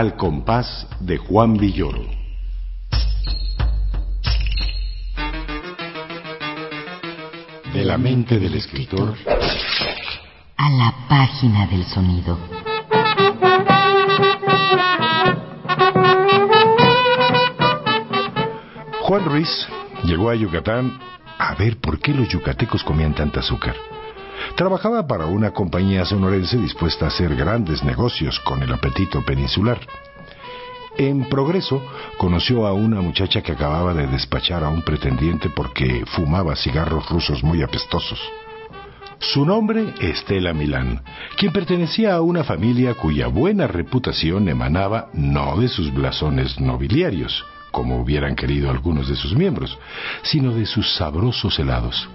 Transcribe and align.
Al 0.00 0.16
compás 0.16 0.86
de 1.00 1.18
Juan 1.18 1.58
Villoro. 1.58 2.00
De 7.74 7.84
la 7.84 7.98
mente 7.98 8.38
del 8.38 8.54
escritor 8.54 9.14
a 10.56 10.70
la 10.70 10.94
página 11.06 11.66
del 11.66 11.84
sonido. 11.84 12.38
Juan 19.02 19.24
Ruiz 19.26 19.68
llegó 20.04 20.30
a 20.30 20.34
Yucatán 20.34 20.98
a 21.36 21.54
ver 21.56 21.78
por 21.78 21.98
qué 21.98 22.14
los 22.14 22.26
yucatecos 22.30 22.82
comían 22.84 23.14
tanta 23.14 23.40
azúcar. 23.40 23.76
Trabajaba 24.56 25.06
para 25.06 25.26
una 25.26 25.52
compañía 25.52 26.04
sonorense 26.04 26.56
dispuesta 26.56 27.06
a 27.06 27.08
hacer 27.08 27.34
grandes 27.34 27.82
negocios 27.82 28.38
con 28.40 28.62
el 28.62 28.72
apetito 28.72 29.24
peninsular. 29.24 29.80
En 31.00 31.30
progreso, 31.30 31.82
conoció 32.18 32.66
a 32.66 32.74
una 32.74 33.00
muchacha 33.00 33.40
que 33.40 33.52
acababa 33.52 33.94
de 33.94 34.06
despachar 34.06 34.62
a 34.62 34.68
un 34.68 34.82
pretendiente 34.82 35.48
porque 35.48 36.04
fumaba 36.04 36.54
cigarros 36.54 37.08
rusos 37.08 37.42
muy 37.42 37.62
apestosos. 37.62 38.20
Su 39.18 39.46
nombre, 39.46 39.94
Estela 39.98 40.52
Milán, 40.52 41.00
quien 41.38 41.54
pertenecía 41.54 42.16
a 42.16 42.20
una 42.20 42.44
familia 42.44 42.92
cuya 42.92 43.28
buena 43.28 43.66
reputación 43.66 44.46
emanaba 44.50 45.08
no 45.14 45.56
de 45.58 45.68
sus 45.68 45.90
blasones 45.90 46.60
nobiliarios, 46.60 47.46
como 47.70 48.02
hubieran 48.02 48.36
querido 48.36 48.70
algunos 48.70 49.08
de 49.08 49.16
sus 49.16 49.34
miembros, 49.34 49.78
sino 50.20 50.52
de 50.52 50.66
sus 50.66 50.96
sabrosos 50.96 51.58
helados. 51.58 52.10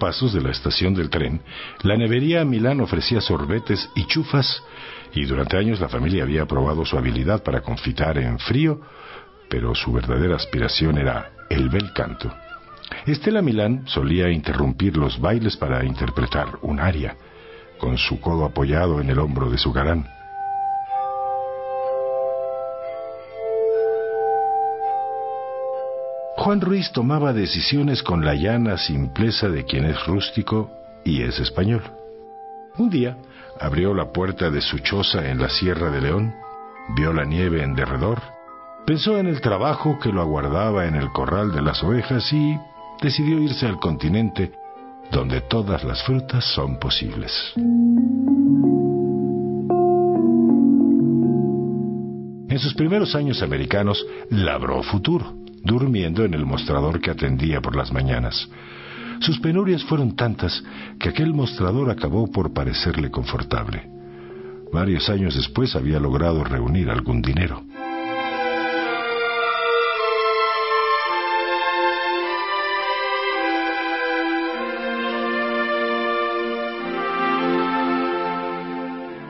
Pasos 0.00 0.32
de 0.32 0.40
la 0.40 0.50
estación 0.50 0.94
del 0.94 1.10
tren, 1.10 1.42
la 1.82 1.96
nevería 1.96 2.44
Milán 2.44 2.80
ofrecía 2.80 3.20
sorbetes 3.20 3.88
y 3.94 4.06
chufas, 4.06 4.64
y 5.14 5.24
durante 5.26 5.56
años 5.56 5.78
la 5.78 5.88
familia 5.88 6.24
había 6.24 6.46
probado 6.46 6.84
su 6.84 6.98
habilidad 6.98 7.44
para 7.44 7.60
confitar 7.60 8.18
en 8.18 8.40
frío, 8.40 8.80
pero 9.48 9.76
su 9.76 9.92
verdadera 9.92 10.34
aspiración 10.34 10.98
era 10.98 11.30
el 11.48 11.68
bel 11.68 11.92
canto. 11.92 12.32
Estela 13.06 13.42
Milán 13.42 13.84
solía 13.86 14.30
interrumpir 14.30 14.96
los 14.96 15.20
bailes 15.20 15.56
para 15.56 15.84
interpretar 15.84 16.58
un 16.62 16.80
aria, 16.80 17.16
con 17.78 17.96
su 17.96 18.20
codo 18.20 18.44
apoyado 18.44 19.00
en 19.00 19.10
el 19.10 19.18
hombro 19.20 19.50
de 19.50 19.58
su 19.58 19.72
galán. 19.72 20.19
Juan 26.40 26.62
Ruiz 26.62 26.90
tomaba 26.92 27.34
decisiones 27.34 28.02
con 28.02 28.24
la 28.24 28.34
llana 28.34 28.78
simpleza 28.78 29.50
de 29.50 29.66
quien 29.66 29.84
es 29.84 30.06
rústico 30.06 30.70
y 31.04 31.20
es 31.20 31.38
español. 31.38 31.82
Un 32.78 32.88
día 32.88 33.18
abrió 33.60 33.92
la 33.92 34.10
puerta 34.10 34.48
de 34.48 34.62
su 34.62 34.78
choza 34.78 35.28
en 35.28 35.38
la 35.38 35.50
Sierra 35.50 35.90
de 35.90 36.00
León, 36.00 36.34
vio 36.96 37.12
la 37.12 37.26
nieve 37.26 37.62
en 37.62 37.74
derredor, 37.74 38.22
pensó 38.86 39.18
en 39.18 39.26
el 39.26 39.42
trabajo 39.42 39.98
que 39.98 40.08
lo 40.08 40.22
aguardaba 40.22 40.86
en 40.86 40.94
el 40.94 41.12
corral 41.12 41.52
de 41.52 41.60
las 41.60 41.84
ovejas 41.84 42.32
y 42.32 42.58
decidió 43.02 43.38
irse 43.38 43.66
al 43.66 43.78
continente 43.78 44.50
donde 45.12 45.42
todas 45.42 45.84
las 45.84 46.02
frutas 46.04 46.42
son 46.54 46.78
posibles. 46.78 47.52
En 52.48 52.58
sus 52.58 52.72
primeros 52.72 53.14
años 53.14 53.42
americanos 53.42 54.02
labró 54.30 54.82
futuro 54.82 55.39
durmiendo 55.62 56.24
en 56.24 56.34
el 56.34 56.46
mostrador 56.46 57.00
que 57.00 57.10
atendía 57.10 57.60
por 57.60 57.76
las 57.76 57.92
mañanas. 57.92 58.48
Sus 59.20 59.38
penurias 59.40 59.84
fueron 59.84 60.16
tantas 60.16 60.62
que 60.98 61.10
aquel 61.10 61.34
mostrador 61.34 61.90
acabó 61.90 62.30
por 62.30 62.52
parecerle 62.52 63.10
confortable. 63.10 63.88
Varios 64.72 65.08
años 65.10 65.34
después 65.34 65.76
había 65.76 66.00
logrado 66.00 66.42
reunir 66.44 66.88
algún 66.90 67.20
dinero. 67.20 67.62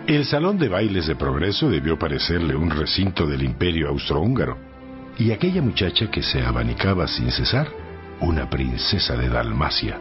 El 0.06 0.24
salón 0.24 0.58
de 0.58 0.68
bailes 0.68 1.06
de 1.06 1.14
progreso 1.14 1.70
debió 1.70 1.98
parecerle 1.98 2.54
un 2.54 2.70
recinto 2.70 3.26
del 3.26 3.42
imperio 3.42 3.88
austrohúngaro 3.88 4.69
y 5.20 5.32
aquella 5.32 5.60
muchacha 5.60 6.10
que 6.10 6.22
se 6.22 6.42
abanicaba 6.42 7.06
sin 7.06 7.30
cesar, 7.30 7.68
una 8.20 8.48
princesa 8.48 9.16
de 9.16 9.28
Dalmacia. 9.28 9.98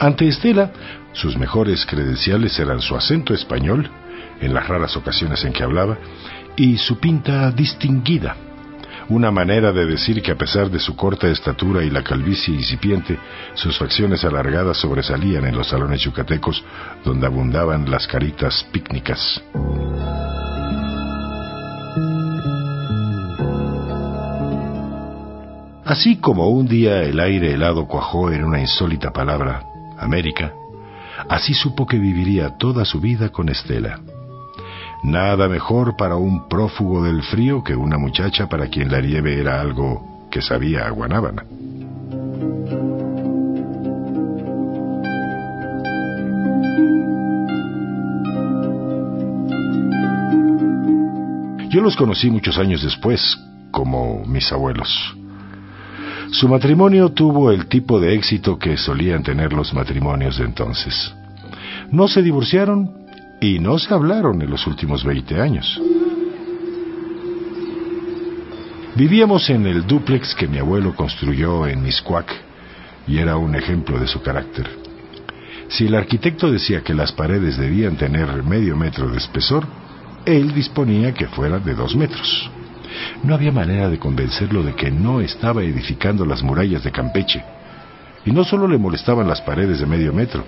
Ante 0.00 0.26
Estela, 0.26 0.72
sus 1.12 1.36
mejores 1.36 1.86
credenciales 1.86 2.58
eran 2.58 2.80
su 2.80 2.96
acento 2.96 3.32
español, 3.32 3.88
en 4.40 4.52
las 4.52 4.66
raras 4.66 4.96
ocasiones 4.96 5.44
en 5.44 5.52
que 5.52 5.62
hablaba, 5.62 5.96
y 6.56 6.78
su 6.78 6.98
pinta 6.98 7.52
distinguida, 7.52 8.34
una 9.08 9.30
manera 9.30 9.70
de 9.72 9.86
decir 9.86 10.20
que 10.20 10.32
a 10.32 10.36
pesar 10.36 10.68
de 10.68 10.80
su 10.80 10.96
corta 10.96 11.28
estatura 11.28 11.84
y 11.84 11.90
la 11.90 12.02
calvicie 12.02 12.52
incipiente, 12.52 13.16
sus 13.54 13.78
facciones 13.78 14.24
alargadas 14.24 14.78
sobresalían 14.78 15.46
en 15.46 15.56
los 15.56 15.68
salones 15.68 16.00
yucatecos 16.02 16.64
donde 17.04 17.24
abundaban 17.24 17.88
las 17.88 18.08
caritas 18.08 18.66
pícnicas. 18.72 19.40
Así 25.88 26.16
como 26.16 26.50
un 26.50 26.68
día 26.68 27.02
el 27.02 27.18
aire 27.18 27.54
helado 27.54 27.86
cuajó 27.86 28.30
en 28.30 28.44
una 28.44 28.60
insólita 28.60 29.10
palabra, 29.10 29.62
América, 29.98 30.52
así 31.30 31.54
supo 31.54 31.86
que 31.86 31.98
viviría 31.98 32.58
toda 32.58 32.84
su 32.84 33.00
vida 33.00 33.30
con 33.30 33.48
Estela. 33.48 33.98
Nada 35.02 35.48
mejor 35.48 35.96
para 35.96 36.16
un 36.16 36.46
prófugo 36.46 37.02
del 37.02 37.22
frío 37.22 37.64
que 37.64 37.74
una 37.74 37.96
muchacha 37.96 38.50
para 38.50 38.68
quien 38.68 38.92
la 38.92 39.00
nieve 39.00 39.40
era 39.40 39.62
algo 39.62 40.28
que 40.30 40.42
sabía 40.42 40.88
a. 40.88 41.44
Yo 51.70 51.80
los 51.80 51.96
conocí 51.96 52.30
muchos 52.30 52.58
años 52.58 52.82
después, 52.82 53.38
como 53.70 54.22
mis 54.26 54.52
abuelos. 54.52 55.17
Su 56.30 56.46
matrimonio 56.48 57.10
tuvo 57.10 57.50
el 57.50 57.66
tipo 57.66 57.98
de 57.98 58.14
éxito 58.14 58.58
que 58.58 58.76
solían 58.76 59.22
tener 59.22 59.52
los 59.52 59.72
matrimonios 59.72 60.38
de 60.38 60.44
entonces. 60.44 61.14
No 61.90 62.06
se 62.06 62.22
divorciaron 62.22 63.06
y 63.40 63.58
no 63.58 63.78
se 63.78 63.92
hablaron 63.94 64.42
en 64.42 64.50
los 64.50 64.66
últimos 64.66 65.04
20 65.04 65.40
años. 65.40 65.80
Vivíamos 68.94 69.48
en 69.48 69.66
el 69.66 69.86
dúplex 69.86 70.34
que 70.34 70.48
mi 70.48 70.58
abuelo 70.58 70.94
construyó 70.94 71.66
en 71.66 71.82
Miscuac 71.82 72.30
y 73.06 73.18
era 73.18 73.36
un 73.36 73.54
ejemplo 73.54 73.98
de 73.98 74.06
su 74.06 74.20
carácter. 74.20 74.68
Si 75.68 75.86
el 75.86 75.94
arquitecto 75.94 76.50
decía 76.50 76.82
que 76.82 76.94
las 76.94 77.12
paredes 77.12 77.56
debían 77.56 77.96
tener 77.96 78.42
medio 78.42 78.76
metro 78.76 79.08
de 79.08 79.18
espesor, 79.18 79.66
él 80.26 80.52
disponía 80.52 81.14
que 81.14 81.26
fuera 81.26 81.58
de 81.58 81.74
dos 81.74 81.96
metros. 81.96 82.50
No 83.22 83.34
había 83.34 83.52
manera 83.52 83.88
de 83.88 83.98
convencerlo 83.98 84.62
de 84.62 84.74
que 84.74 84.90
no 84.90 85.20
estaba 85.20 85.62
edificando 85.62 86.24
las 86.24 86.42
murallas 86.42 86.84
de 86.84 86.92
Campeche. 86.92 87.42
Y 88.24 88.32
no 88.32 88.44
solo 88.44 88.68
le 88.68 88.78
molestaban 88.78 89.28
las 89.28 89.40
paredes 89.40 89.80
de 89.80 89.86
medio 89.86 90.12
metro. 90.12 90.44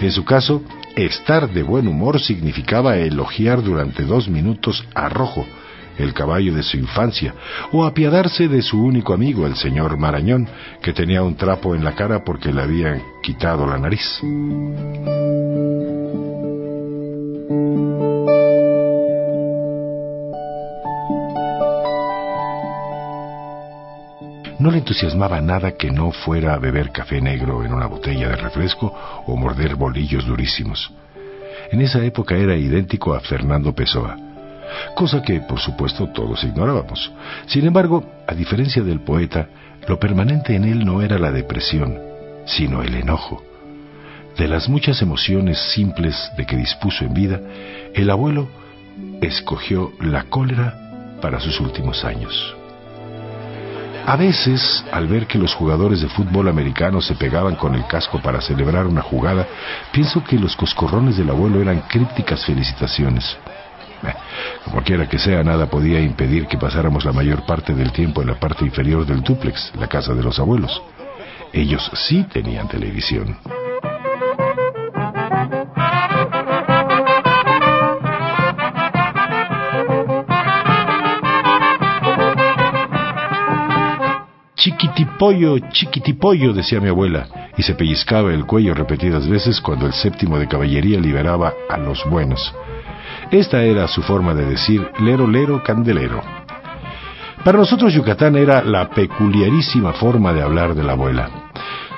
En 0.00 0.10
su 0.10 0.24
caso, 0.24 0.62
estar 0.96 1.50
de 1.52 1.62
buen 1.62 1.86
humor 1.86 2.20
significaba 2.20 2.96
elogiar 2.96 3.62
durante 3.62 4.02
dos 4.02 4.28
minutos 4.28 4.84
a 4.94 5.08
Rojo, 5.08 5.46
el 5.96 6.12
caballo 6.12 6.54
de 6.54 6.62
su 6.62 6.76
infancia, 6.76 7.34
o 7.70 7.84
apiadarse 7.84 8.48
de 8.48 8.62
su 8.62 8.82
único 8.82 9.14
amigo, 9.14 9.46
el 9.46 9.56
señor 9.56 9.96
Marañón, 9.98 10.48
que 10.82 10.92
tenía 10.92 11.22
un 11.22 11.36
trapo 11.36 11.74
en 11.74 11.84
la 11.84 11.94
cara 11.94 12.24
porque 12.24 12.52
le 12.52 12.62
habían 12.62 13.02
quitado 13.22 13.66
la 13.66 13.78
nariz. 13.78 14.20
Entusiasmaba 24.92 25.40
nada 25.40 25.72
que 25.72 25.90
no 25.90 26.12
fuera 26.12 26.52
a 26.52 26.58
beber 26.58 26.92
café 26.92 27.18
negro 27.18 27.64
en 27.64 27.72
una 27.72 27.86
botella 27.86 28.28
de 28.28 28.36
refresco 28.36 28.92
o 29.26 29.36
morder 29.36 29.74
bolillos 29.74 30.26
durísimos. 30.26 30.92
en 31.70 31.80
esa 31.80 32.04
época 32.04 32.36
era 32.36 32.56
idéntico 32.56 33.14
a 33.14 33.20
Fernando 33.20 33.74
Pessoa, 33.74 34.18
cosa 34.94 35.22
que 35.22 35.40
por 35.40 35.58
supuesto 35.60 36.08
todos 36.08 36.44
ignorábamos. 36.44 37.10
Sin 37.46 37.66
embargo, 37.66 38.04
a 38.26 38.34
diferencia 38.34 38.82
del 38.82 39.00
poeta, 39.00 39.48
lo 39.88 39.98
permanente 39.98 40.54
en 40.54 40.64
él 40.64 40.84
no 40.84 41.00
era 41.00 41.18
la 41.18 41.32
depresión, 41.32 41.98
sino 42.44 42.82
el 42.82 42.94
enojo. 42.94 43.42
De 44.36 44.46
las 44.46 44.68
muchas 44.68 45.00
emociones 45.00 45.58
simples 45.72 46.14
de 46.36 46.44
que 46.44 46.56
dispuso 46.56 47.06
en 47.06 47.14
vida, 47.14 47.40
el 47.94 48.10
abuelo 48.10 48.46
escogió 49.22 49.92
la 50.00 50.24
cólera 50.24 51.16
para 51.22 51.40
sus 51.40 51.60
últimos 51.60 52.04
años. 52.04 52.61
A 54.04 54.16
veces, 54.16 54.84
al 54.90 55.06
ver 55.06 55.26
que 55.26 55.38
los 55.38 55.54
jugadores 55.54 56.00
de 56.00 56.08
fútbol 56.08 56.48
americano 56.48 57.00
se 57.00 57.14
pegaban 57.14 57.54
con 57.54 57.74
el 57.74 57.86
casco 57.86 58.20
para 58.20 58.40
celebrar 58.40 58.86
una 58.86 59.00
jugada, 59.00 59.46
pienso 59.92 60.24
que 60.24 60.38
los 60.38 60.56
coscorrones 60.56 61.16
del 61.16 61.30
abuelo 61.30 61.62
eran 61.62 61.82
crípticas 61.82 62.44
felicitaciones. 62.44 63.36
Como 64.64 64.82
quiera 64.82 65.08
que 65.08 65.18
sea, 65.18 65.44
nada 65.44 65.66
podía 65.66 66.00
impedir 66.00 66.48
que 66.48 66.58
pasáramos 66.58 67.04
la 67.04 67.12
mayor 67.12 67.46
parte 67.46 67.74
del 67.74 67.92
tiempo 67.92 68.22
en 68.22 68.28
la 68.28 68.40
parte 68.40 68.64
inferior 68.64 69.06
del 69.06 69.22
dúplex, 69.22 69.72
la 69.78 69.86
casa 69.86 70.14
de 70.14 70.22
los 70.24 70.38
abuelos. 70.40 70.82
Ellos 71.52 71.88
sí 71.94 72.24
tenían 72.24 72.66
televisión. 72.66 73.36
Chiquitipollo, 85.22 85.70
chiquitipollo, 85.70 86.52
decía 86.52 86.80
mi 86.80 86.88
abuela, 86.88 87.28
y 87.56 87.62
se 87.62 87.76
pellizcaba 87.76 88.34
el 88.34 88.44
cuello 88.44 88.74
repetidas 88.74 89.28
veces 89.28 89.60
cuando 89.60 89.86
el 89.86 89.92
séptimo 89.92 90.36
de 90.36 90.48
caballería 90.48 90.98
liberaba 90.98 91.52
a 91.68 91.78
los 91.78 92.04
buenos. 92.10 92.52
Esta 93.30 93.62
era 93.62 93.86
su 93.86 94.02
forma 94.02 94.34
de 94.34 94.46
decir 94.46 94.84
lero, 94.98 95.28
lero, 95.28 95.62
candelero. 95.62 96.20
Para 97.44 97.58
nosotros 97.58 97.94
Yucatán 97.94 98.34
era 98.34 98.64
la 98.64 98.90
peculiarísima 98.90 99.92
forma 99.92 100.32
de 100.32 100.42
hablar 100.42 100.74
de 100.74 100.82
la 100.82 100.94
abuela. 100.94 101.30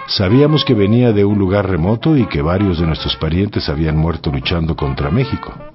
Sabíamos 0.06 0.62
que 0.62 0.74
venía 0.74 1.12
de 1.12 1.24
un 1.24 1.38
lugar 1.38 1.66
remoto 1.66 2.18
y 2.18 2.26
que 2.26 2.42
varios 2.42 2.78
de 2.78 2.86
nuestros 2.86 3.16
parientes 3.16 3.70
habían 3.70 3.96
muerto 3.96 4.30
luchando 4.30 4.76
contra 4.76 5.10
México. 5.10 5.73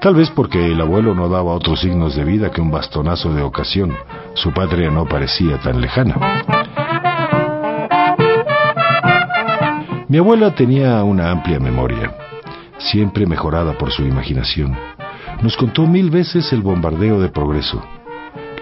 Tal 0.00 0.14
vez 0.14 0.30
porque 0.30 0.72
el 0.72 0.80
abuelo 0.80 1.14
no 1.14 1.28
daba 1.28 1.52
otros 1.52 1.80
signos 1.80 2.16
de 2.16 2.24
vida 2.24 2.50
que 2.50 2.60
un 2.60 2.70
bastonazo 2.70 3.32
de 3.32 3.42
ocasión. 3.42 3.96
Su 4.34 4.52
patria 4.52 4.90
no 4.90 5.06
parecía 5.06 5.58
tan 5.58 5.80
lejana. 5.80 6.16
Mi 10.08 10.18
abuela 10.18 10.54
tenía 10.54 11.02
una 11.04 11.30
amplia 11.30 11.58
memoria, 11.58 12.14
siempre 12.78 13.26
mejorada 13.26 13.78
por 13.78 13.90
su 13.90 14.02
imaginación. 14.02 14.76
Nos 15.40 15.56
contó 15.56 15.86
mil 15.86 16.10
veces 16.10 16.52
el 16.52 16.60
bombardeo 16.60 17.20
de 17.20 17.30
progreso. 17.30 17.82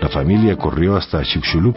La 0.00 0.08
familia 0.08 0.56
corrió 0.56 0.96
hasta 0.96 1.22
Chicxulub 1.22 1.76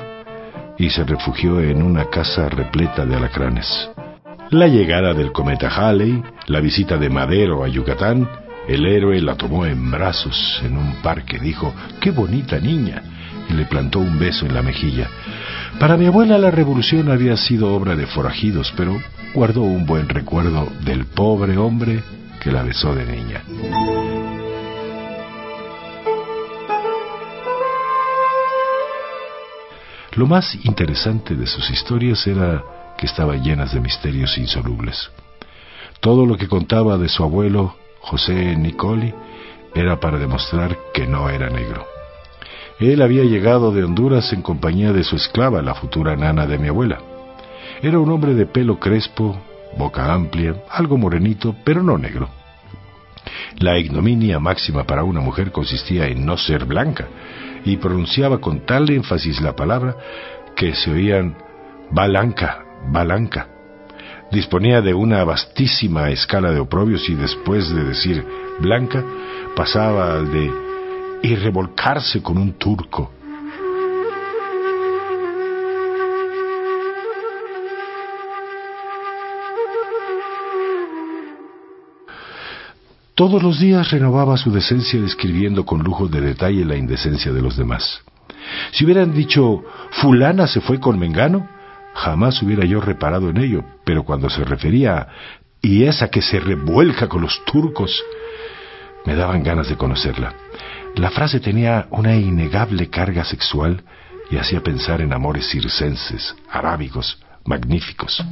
y 0.78 0.90
se 0.90 1.04
refugió 1.04 1.60
en 1.60 1.82
una 1.82 2.06
casa 2.06 2.50
repleta 2.50 3.06
de 3.06 3.16
alacranes. 3.16 3.90
La 4.52 4.68
llegada 4.68 5.14
del 5.14 5.32
cometa 5.32 5.70
Halley, 5.70 6.24
la 6.48 6.60
visita 6.60 6.98
de 6.98 7.10
Madero 7.10 7.64
a 7.64 7.68
Yucatán 7.68 8.30
el 8.68 8.86
héroe 8.86 9.22
la 9.22 9.36
tomó 9.36 9.66
en 9.66 9.92
brazos 9.92 10.62
en 10.64 10.78
un 10.78 10.96
parque, 11.02 11.40
dijo, 11.40 11.74
¡qué 12.00 12.12
bonita 12.12 12.60
niña! 12.60 13.04
y 13.50 13.54
le 13.54 13.66
plantó 13.66 14.00
un 14.00 14.18
beso 14.20 14.46
en 14.46 14.54
la 14.54 14.62
mejilla. 14.62 15.10
Para 15.80 15.98
mi 15.98 16.06
abuela 16.06 16.38
la 16.38 16.52
revolución 16.52 17.10
había 17.10 17.36
sido 17.38 17.74
obra 17.74 17.96
de 17.96 18.08
forajidos, 18.08 18.74
pero 18.76 18.98
guardó 19.34 19.62
un 19.62 19.86
buen 19.86 20.10
recuerdo 20.10 20.68
del 20.82 21.06
pobre 21.06 21.58
hombre 21.58 22.04
que 22.42 22.52
la 22.52 22.64
besó 22.64 22.94
de 22.96 23.06
niña. 23.06 23.44
Lo 30.16 30.28
más 30.28 30.56
interesante 30.64 31.36
de 31.36 31.48
sus 31.48 31.72
historias 31.72 32.26
era 32.28 32.64
que 32.98 33.08
estaban 33.08 33.44
llenas 33.44 33.74
de 33.74 33.80
misterios 33.80 34.38
insolubles. 34.38 35.10
Todo 36.02 36.26
lo 36.26 36.38
que 36.38 36.48
contaba 36.48 36.98
de 36.98 37.10
su 37.10 37.24
abuelo 37.24 37.76
José 38.04 38.56
Nicoli 38.56 39.14
era 39.74 40.00
para 40.00 40.18
demostrar 40.18 40.78
que 40.94 41.08
no 41.08 41.30
era 41.30 41.50
negro. 41.50 41.86
Él 42.80 43.02
había 43.02 43.24
llegado 43.24 43.72
de 43.72 43.84
Honduras 43.84 44.32
en 44.34 44.42
compañía 44.42 44.92
de 44.92 45.04
su 45.04 45.16
esclava, 45.16 45.62
la 45.62 45.74
futura 45.74 46.16
nana 46.16 46.46
de 46.46 46.58
mi 46.58 46.68
abuela. 46.68 47.00
Era 47.82 48.00
un 48.00 48.12
hombre 48.12 48.34
de 48.34 48.46
pelo 48.46 48.80
crespo, 48.80 49.38
boca 49.78 50.14
amplia, 50.14 50.64
algo 50.70 50.98
morenito, 50.98 51.56
pero 51.64 51.82
no 51.82 51.98
negro. 51.98 52.30
La 53.60 53.78
ignominia 53.78 54.40
máxima 54.40 54.84
para 54.84 55.04
una 55.04 55.22
mujer 55.22 55.52
consistía 55.52 56.08
en 56.08 56.26
no 56.26 56.38
ser 56.38 56.66
blanca, 56.66 57.08
y 57.64 57.78
pronunciaba 57.78 58.40
con 58.40 58.66
tal 58.66 58.90
énfasis 58.90 59.40
la 59.42 59.56
palabra 59.56 59.96
que 60.56 60.76
se 60.76 60.92
oían 60.92 61.38
balanca, 61.92 62.66
balanca. 62.88 63.53
Disponía 64.34 64.82
de 64.82 64.96
una 64.96 65.24
vastísima 65.24 66.10
escala 66.10 66.52
de 66.52 66.60
oprobios 66.60 67.08
y 67.08 67.14
después 67.14 67.70
de 67.70 67.84
decir 67.84 68.26
blanca 68.60 69.04
pasaba 69.56 70.16
al 70.16 70.32
de 70.32 70.52
y 71.22 71.36
revolcarse 71.36 72.24
con 72.24 72.40
un 72.40 72.54
turco. 72.54 73.12
Todos 83.14 83.44
los 83.44 83.60
días 83.60 83.92
renovaba 83.92 84.36
su 84.38 84.52
decencia 84.52 85.00
describiendo 85.00 85.64
con 85.64 85.84
lujo 85.84 86.08
de 86.08 86.22
detalle 86.22 86.66
la 86.66 86.76
indecencia 86.76 87.32
de 87.32 87.42
los 87.44 87.56
demás. 87.56 88.02
Si 88.72 88.84
hubieran 88.84 89.14
dicho 89.14 89.64
fulana 89.92 90.48
se 90.48 90.60
fue 90.60 90.80
con 90.80 90.98
Mengano, 90.98 91.48
Jamás 91.94 92.42
hubiera 92.42 92.66
yo 92.66 92.82
reparado 92.82 93.30
en 93.30 93.38
ello, 93.38 93.64
pero 93.84 94.04
cuando 94.04 94.30
se 94.30 94.44
refería 94.44 94.98
a 94.98 95.08
y 95.64 95.86
esa 95.86 96.10
que 96.10 96.22
se 96.22 96.42
revuelca 96.42 97.08
con 97.08 97.22
los 97.22 97.44
turcos, 97.46 98.04
me 99.06 99.16
daban 99.16 99.44
ganas 99.44 99.70
de 99.70 99.78
conocerla. 99.78 100.34
La 100.96 101.10
frase 101.10 101.40
tenía 101.40 101.88
una 101.90 102.16
innegable 102.16 102.90
carga 102.90 103.24
sexual 103.24 103.82
y 104.30 104.38
hacía 104.38 104.62
pensar 104.62 105.00
en 105.00 105.14
amores 105.14 105.50
circenses, 105.50 106.36
arábigos, 106.52 107.24
magníficos. 107.46 108.24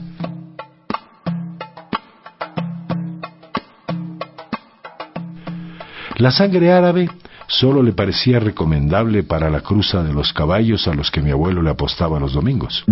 La 6.17 6.31
sangre 6.31 6.71
árabe 6.71 7.09
solo 7.47 7.81
le 7.81 7.93
parecía 7.93 8.39
recomendable 8.39 9.24
para 9.24 9.50
la 9.50 9.62
cruza 9.62 10.03
de 10.03 10.13
los 10.13 10.33
caballos 10.33 10.88
a 10.88 10.93
los 10.93 11.09
que 11.09 11.21
mi 11.21 11.31
abuelo 11.31 11.62
le 11.62 11.69
apostaba 11.69 12.19
los 12.19 12.33
domingos. 12.33 12.83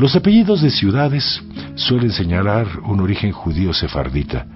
Los 0.00 0.16
apellidos 0.16 0.62
de 0.62 0.70
ciudades 0.70 1.42
suelen 1.74 2.10
señalar 2.10 2.66
un 2.88 3.00
origen 3.00 3.32
judío 3.32 3.74
sefardita, 3.74 4.46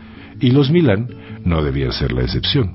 y 0.41 0.51
los 0.53 0.71
Milán 0.71 1.07
no 1.45 1.63
debían 1.63 1.93
ser 1.93 2.13
la 2.13 2.23
excepción. 2.23 2.73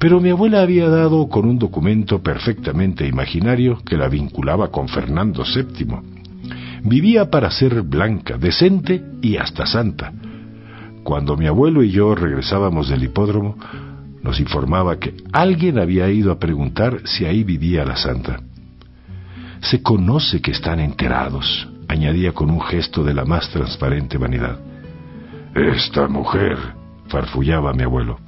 Pero 0.00 0.18
mi 0.18 0.30
abuela 0.30 0.62
había 0.62 0.88
dado 0.88 1.28
con 1.28 1.46
un 1.46 1.56
documento 1.56 2.20
perfectamente 2.20 3.06
imaginario 3.06 3.78
que 3.86 3.96
la 3.96 4.08
vinculaba 4.08 4.72
con 4.72 4.88
Fernando 4.88 5.44
VII, 5.44 5.86
Vivía 6.82 7.30
para 7.30 7.48
ser 7.52 7.82
blanca, 7.82 8.38
decente 8.38 9.00
y 9.22 9.36
hasta 9.36 9.64
santa. 9.64 10.12
Cuando 11.04 11.36
mi 11.36 11.46
abuelo 11.46 11.84
y 11.84 11.92
yo 11.92 12.16
regresábamos 12.16 12.88
del 12.88 13.04
hipódromo, 13.04 13.56
nos 14.20 14.40
informaba 14.40 14.98
que 14.98 15.14
alguien 15.32 15.78
había 15.78 16.10
ido 16.10 16.32
a 16.32 16.40
preguntar 16.40 17.02
si 17.04 17.24
ahí 17.24 17.44
vivía 17.44 17.84
la 17.84 17.94
santa. 17.94 18.40
Se 19.60 19.80
conoce 19.80 20.42
que 20.42 20.50
están 20.50 20.80
enterados, 20.80 21.68
añadía 21.88 22.32
con 22.32 22.50
un 22.50 22.60
gesto 22.60 23.02
de 23.02 23.14
la 23.14 23.24
más 23.24 23.50
transparente 23.50 24.18
vanidad. 24.18 24.58
Esta 25.54 26.08
mujer, 26.08 26.58
farfullaba 27.08 27.72
mi 27.72 27.82
abuelo. 27.84 28.18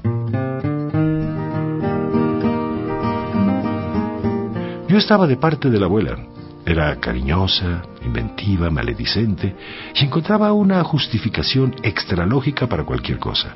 Yo 4.88 4.98
estaba 4.98 5.26
de 5.26 5.36
parte 5.36 5.68
de 5.68 5.80
la 5.80 5.86
abuela, 5.86 6.16
era 6.64 6.94
cariñosa, 7.00 7.82
inventiva, 8.04 8.70
maledicente 8.70 9.54
y 9.94 10.04
encontraba 10.04 10.52
una 10.52 10.82
justificación 10.84 11.74
extralógica 11.82 12.66
para 12.66 12.84
cualquier 12.84 13.18
cosa. 13.18 13.54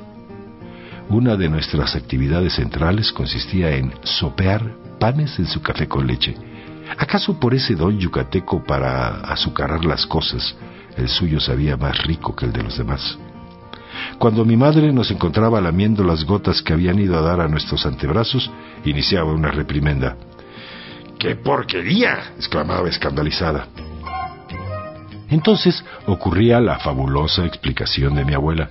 Una 1.09 1.35
de 1.35 1.49
nuestras 1.49 1.95
actividades 1.95 2.53
centrales 2.53 3.11
consistía 3.11 3.75
en 3.75 3.93
sopear 4.03 4.75
panes 4.99 5.37
en 5.39 5.45
su 5.45 5.61
café 5.61 5.87
con 5.87 6.07
leche. 6.07 6.35
¿Acaso 6.97 7.39
por 7.39 7.53
ese 7.53 7.75
don 7.75 7.97
yucateco 7.97 8.63
para 8.63 9.21
azucarar 9.21 9.85
las 9.85 10.05
cosas, 10.05 10.55
el 10.97 11.07
suyo 11.07 11.39
sabía 11.39 11.77
más 11.77 11.97
rico 12.03 12.35
que 12.35 12.45
el 12.45 12.53
de 12.53 12.63
los 12.63 12.77
demás? 12.77 13.17
Cuando 14.17 14.45
mi 14.45 14.55
madre 14.55 14.91
nos 14.91 15.11
encontraba 15.11 15.61
lamiendo 15.61 16.03
las 16.03 16.23
gotas 16.25 16.61
que 16.61 16.73
habían 16.73 16.99
ido 16.99 17.17
a 17.17 17.21
dar 17.21 17.41
a 17.41 17.47
nuestros 17.47 17.85
antebrazos, 17.85 18.49
iniciaba 18.85 19.31
una 19.33 19.51
reprimenda. 19.51 20.15
¡Qué 21.17 21.35
porquería! 21.35 22.33
exclamaba 22.37 22.89
escandalizada. 22.89 23.67
Entonces 25.29 25.83
ocurría 26.07 26.59
la 26.59 26.79
fabulosa 26.79 27.45
explicación 27.45 28.15
de 28.15 28.25
mi 28.25 28.33
abuela. 28.33 28.69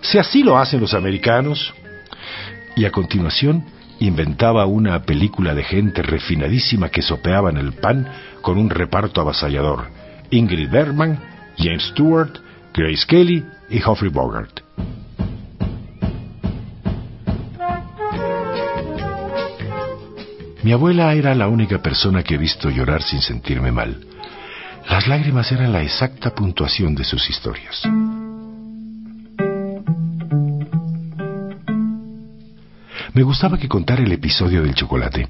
Si 0.00 0.18
así 0.18 0.42
lo 0.42 0.58
hacen 0.58 0.80
los 0.80 0.94
americanos. 0.94 1.74
Y 2.74 2.86
a 2.86 2.90
continuación 2.90 3.64
inventaba 4.06 4.66
una 4.66 5.02
película 5.02 5.54
de 5.54 5.64
gente 5.64 6.02
refinadísima 6.02 6.88
que 6.88 7.02
sopeaba 7.02 7.50
en 7.50 7.56
el 7.56 7.72
pan 7.72 8.06
con 8.40 8.58
un 8.58 8.70
reparto 8.70 9.20
avasallador. 9.20 9.88
Ingrid 10.30 10.70
Bergman, 10.70 11.18
James 11.56 11.84
Stewart, 11.90 12.38
Grace 12.74 13.04
Kelly 13.06 13.44
y 13.70 13.82
Humphrey 13.82 14.10
Bogart. 14.10 14.60
Mi 20.62 20.72
abuela 20.72 21.12
era 21.14 21.34
la 21.34 21.48
única 21.48 21.82
persona 21.82 22.22
que 22.22 22.36
he 22.36 22.38
visto 22.38 22.70
llorar 22.70 23.02
sin 23.02 23.20
sentirme 23.20 23.72
mal. 23.72 24.06
Las 24.88 25.08
lágrimas 25.08 25.50
eran 25.50 25.72
la 25.72 25.82
exacta 25.82 26.34
puntuación 26.34 26.94
de 26.94 27.04
sus 27.04 27.28
historias. 27.28 27.82
Me 33.14 33.22
gustaba 33.22 33.58
que 33.58 33.68
contara 33.68 34.02
el 34.02 34.12
episodio 34.12 34.62
del 34.62 34.74
chocolate. 34.74 35.28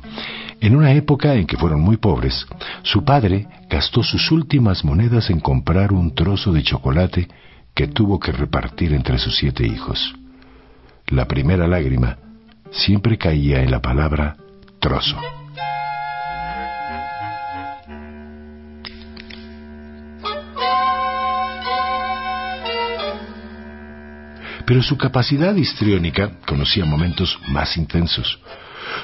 En 0.60 0.76
una 0.76 0.92
época 0.92 1.34
en 1.34 1.46
que 1.46 1.56
fueron 1.56 1.80
muy 1.80 1.96
pobres, 1.96 2.46
su 2.82 3.04
padre 3.04 3.48
gastó 3.68 4.04
sus 4.04 4.30
últimas 4.30 4.84
monedas 4.84 5.30
en 5.30 5.40
comprar 5.40 5.92
un 5.92 6.14
trozo 6.14 6.52
de 6.52 6.62
chocolate 6.62 7.28
que 7.74 7.88
tuvo 7.88 8.20
que 8.20 8.30
repartir 8.30 8.92
entre 8.92 9.18
sus 9.18 9.36
siete 9.36 9.66
hijos. 9.66 10.14
La 11.08 11.26
primera 11.26 11.66
lágrima 11.66 12.18
siempre 12.70 13.18
caía 13.18 13.62
en 13.62 13.70
la 13.70 13.82
palabra 13.82 14.36
trozo. 14.78 15.16
Pero 24.72 24.82
su 24.82 24.96
capacidad 24.96 25.54
histriónica 25.54 26.38
conocía 26.46 26.86
momentos 26.86 27.38
más 27.48 27.76
intensos. 27.76 28.38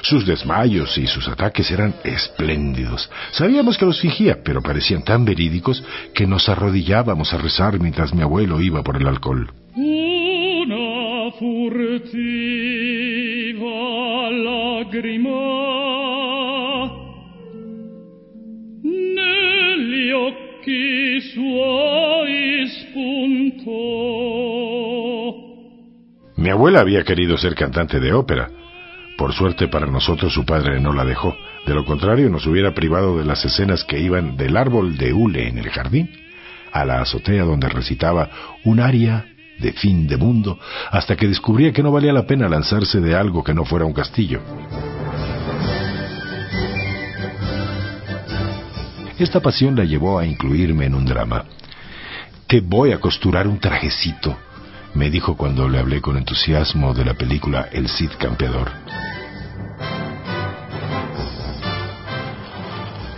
Sus 0.01 0.25
desmayos 0.25 0.97
y 0.97 1.05
sus 1.05 1.27
ataques 1.27 1.69
eran 1.69 1.93
espléndidos. 2.03 3.07
Sabíamos 3.29 3.77
que 3.77 3.85
los 3.85 4.01
fingía, 4.01 4.39
pero 4.43 4.63
parecían 4.63 5.03
tan 5.03 5.25
verídicos 5.25 5.83
que 6.15 6.25
nos 6.25 6.49
arrodillábamos 6.49 7.35
a 7.35 7.37
rezar 7.37 7.79
mientras 7.79 8.15
mi 8.15 8.23
abuelo 8.23 8.59
iba 8.59 8.81
por 8.81 8.97
el 8.97 9.07
alcohol. 9.07 9.51
Una 9.75 11.29
furtiva 11.37 12.09
lágrima 14.31 15.29
negli 18.81 20.13
occhi 20.13 21.19
Mi 26.39 26.49
abuela 26.51 26.79
había 26.79 27.03
querido 27.03 27.37
ser 27.37 27.53
cantante 27.53 27.99
de 27.99 28.13
ópera. 28.13 28.49
Por 29.17 29.33
suerte 29.33 29.67
para 29.67 29.87
nosotros 29.87 30.33
su 30.33 30.45
padre 30.45 30.79
no 30.79 30.93
la 30.93 31.03
dejó. 31.03 31.35
De 31.65 31.73
lo 31.73 31.83
contrario 31.83 32.29
nos 32.29 32.47
hubiera 32.47 32.73
privado 32.73 33.17
de 33.17 33.25
las 33.25 33.43
escenas 33.43 33.83
que 33.83 33.99
iban 33.99 34.37
del 34.37 34.55
árbol 34.55 34.97
de 34.97 35.11
hule 35.11 35.49
en 35.49 35.57
el 35.57 35.69
jardín 35.69 36.09
a 36.71 36.85
la 36.85 37.01
azotea 37.01 37.43
donde 37.43 37.67
recitaba 37.67 38.29
un 38.63 38.79
aria 38.79 39.25
de 39.59 39.73
fin 39.73 40.07
de 40.07 40.15
mundo 40.15 40.57
hasta 40.91 41.17
que 41.17 41.27
descubría 41.27 41.73
que 41.73 41.83
no 41.83 41.91
valía 41.91 42.13
la 42.13 42.25
pena 42.25 42.47
lanzarse 42.47 43.01
de 43.01 43.15
algo 43.15 43.43
que 43.43 43.53
no 43.53 43.65
fuera 43.65 43.83
un 43.83 43.91
castillo. 43.91 44.39
Esta 49.17 49.41
pasión 49.41 49.75
la 49.75 49.83
llevó 49.83 50.17
a 50.17 50.25
incluirme 50.25 50.85
en 50.85 50.95
un 50.95 51.03
drama. 51.03 51.43
Te 52.47 52.61
voy 52.61 52.93
a 52.93 52.99
costurar 53.01 53.45
un 53.45 53.59
trajecito, 53.59 54.37
me 54.93 55.09
dijo 55.09 55.35
cuando 55.35 55.67
le 55.67 55.79
hablé 55.79 56.01
con 56.01 56.17
entusiasmo 56.17 56.93
de 56.93 57.05
la 57.05 57.13
película 57.13 57.69
El 57.71 57.87
Cid 57.87 58.11
Campeador. 58.17 58.69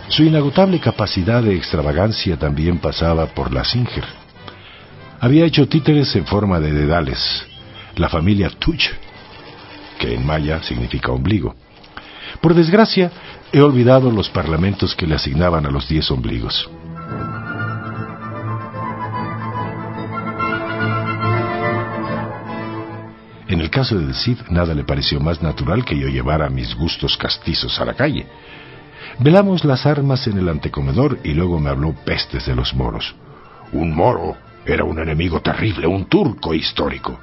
Su 0.08 0.24
inagotable 0.24 0.78
capacidad 0.78 1.42
de 1.42 1.56
extravagancia 1.56 2.36
también 2.36 2.78
pasaba 2.78 3.26
por 3.26 3.52
la 3.52 3.64
Singer. 3.64 4.04
Había 5.20 5.46
hecho 5.46 5.66
títeres 5.68 6.14
en 6.16 6.26
forma 6.26 6.60
de 6.60 6.72
dedales, 6.72 7.46
la 7.96 8.10
familia 8.10 8.50
Tuch, 8.50 8.90
que 9.98 10.14
en 10.14 10.26
maya 10.26 10.62
significa 10.62 11.12
ombligo. 11.12 11.54
Por 12.42 12.54
desgracia, 12.54 13.10
he 13.52 13.62
olvidado 13.62 14.10
los 14.10 14.28
parlamentos 14.28 14.94
que 14.94 15.06
le 15.06 15.14
asignaban 15.14 15.64
a 15.64 15.70
los 15.70 15.88
diez 15.88 16.10
ombligos. 16.10 16.68
En 23.52 23.60
el 23.60 23.68
caso 23.68 23.98
del 23.98 24.14
Cid, 24.14 24.38
nada 24.48 24.74
le 24.74 24.82
pareció 24.82 25.20
más 25.20 25.42
natural 25.42 25.84
que 25.84 25.94
yo 25.98 26.08
llevara 26.08 26.48
mis 26.48 26.74
gustos 26.74 27.18
castizos 27.18 27.78
a 27.78 27.84
la 27.84 27.92
calle. 27.92 28.24
Velamos 29.18 29.66
las 29.66 29.84
armas 29.84 30.26
en 30.26 30.38
el 30.38 30.48
antecomedor 30.48 31.18
y 31.22 31.34
luego 31.34 31.60
me 31.60 31.68
habló 31.68 31.92
pestes 31.92 32.46
de 32.46 32.56
los 32.56 32.72
moros. 32.72 33.14
Un 33.72 33.94
moro 33.94 34.38
era 34.64 34.84
un 34.84 34.98
enemigo 34.98 35.42
terrible, 35.42 35.86
un 35.86 36.06
turco 36.06 36.54
histórico. 36.54 37.20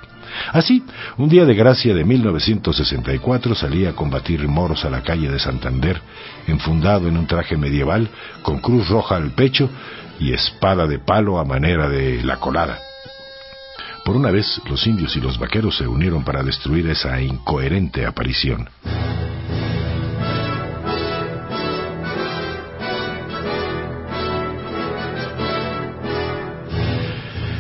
Así, 0.54 0.84
un 1.18 1.30
día 1.30 1.46
de 1.46 1.56
gracia 1.56 1.96
de 1.96 2.06
1964 2.06 3.56
salí 3.56 3.88
a 3.88 3.96
combatir 3.96 4.48
moros 4.48 4.86
a 4.86 4.92
la 4.92 5.02
calle 5.02 5.32
de 5.32 5.40
Santander, 5.40 6.00
enfundado 6.46 7.08
en 7.08 7.18
un 7.18 7.26
traje 7.26 7.58
medieval, 7.58 8.08
con 8.44 8.60
cruz 8.60 8.88
roja 8.88 9.16
al 9.16 9.32
pecho 9.32 9.68
y 10.20 10.32
espada 10.32 10.86
de 10.86 11.00
palo 11.00 11.40
a 11.40 11.44
manera 11.44 11.90
de 11.90 12.22
la 12.22 12.36
colada. 12.38 12.78
Por 14.04 14.16
una 14.16 14.32
vez, 14.32 14.62
los 14.70 14.86
indios 14.88 15.16
y 15.16 15.20
los 15.20 15.38
vaqueros 15.38 15.78
se 15.78 15.88
unieron 15.88 16.24
para 16.24 16.44
destruir 16.44 16.90
esa 16.90 17.22
incoherente 17.22 18.06
aparición. 18.06 18.70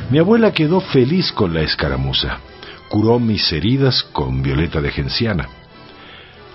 Mi 0.09 0.17
abuela 0.17 0.51
quedó 0.51 0.81
feliz 0.81 1.31
con 1.31 1.53
la 1.53 1.61
escaramuza. 1.61 2.39
Curó 2.89 3.19
mis 3.19 3.51
heridas 3.53 4.01
con 4.11 4.41
violeta 4.41 4.81
de 4.81 4.91
genciana. 4.91 5.47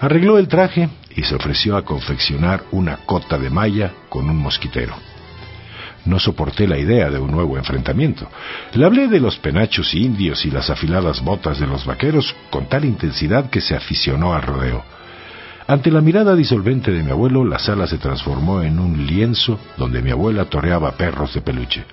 Arregló 0.01 0.39
el 0.39 0.49
traje 0.49 0.89
y 1.15 1.23
se 1.23 1.37
ofreció 1.37 1.77
a 1.77 1.85
confeccionar 1.85 2.65
una 2.73 2.97
cota 3.07 3.39
de 3.39 3.51
malla 3.51 3.93
con 4.09 4.29
un 4.29 4.39
mosquitero. 4.39 4.97
No 6.05 6.19
soporté 6.19 6.67
la 6.67 6.79
idea 6.79 7.11
de 7.11 7.19
un 7.19 7.31
nuevo 7.31 7.57
enfrentamiento. 7.57 8.29
Le 8.75 8.85
hablé 8.85 9.09
de 9.09 9.21
los 9.21 9.39
penachos 9.39 9.95
indios 9.95 10.45
y 10.45 10.51
las 10.51 10.69
afiladas 10.69 11.23
botas 11.23 11.59
de 11.59 11.67
los 11.67 11.87
vaqueros 11.87 12.35
con 12.51 12.67
tal 12.67 12.85
intensidad 12.85 13.49
que 13.49 13.61
se 13.61 13.75
aficionó 13.75 14.35
al 14.35 14.43
rodeo. 14.43 14.85
Ante 15.67 15.91
la 15.91 16.03
mirada 16.03 16.37
disolvente 16.37 16.93
de 16.93 17.03
mi 17.03 17.11
abuelo, 17.11 17.43
la 17.43 17.59
sala 17.59 17.87
se 17.87 17.97
transformó 17.97 18.61
en 18.61 18.79
un 18.79 19.07
lienzo 19.07 19.59
donde 19.79 20.03
mi 20.03 20.11
abuela 20.11 20.45
toreaba 20.45 20.93
perros 20.93 21.33
de 21.33 21.41
peluche. 21.41 21.85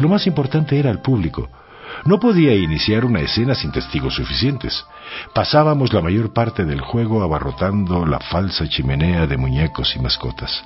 Lo 0.00 0.08
más 0.08 0.26
importante 0.26 0.76
era 0.78 0.90
el 0.90 0.98
público. 0.98 1.48
No 2.04 2.20
podía 2.20 2.54
iniciar 2.54 3.06
una 3.06 3.20
escena 3.20 3.54
sin 3.54 3.72
testigos 3.72 4.14
suficientes. 4.14 4.84
Pasábamos 5.32 5.92
la 5.94 6.02
mayor 6.02 6.34
parte 6.34 6.64
del 6.66 6.82
juego 6.82 7.22
abarrotando 7.22 8.04
la 8.04 8.20
falsa 8.20 8.68
chimenea 8.68 9.26
de 9.26 9.38
muñecos 9.38 9.96
y 9.96 10.00
mascotas. 10.00 10.64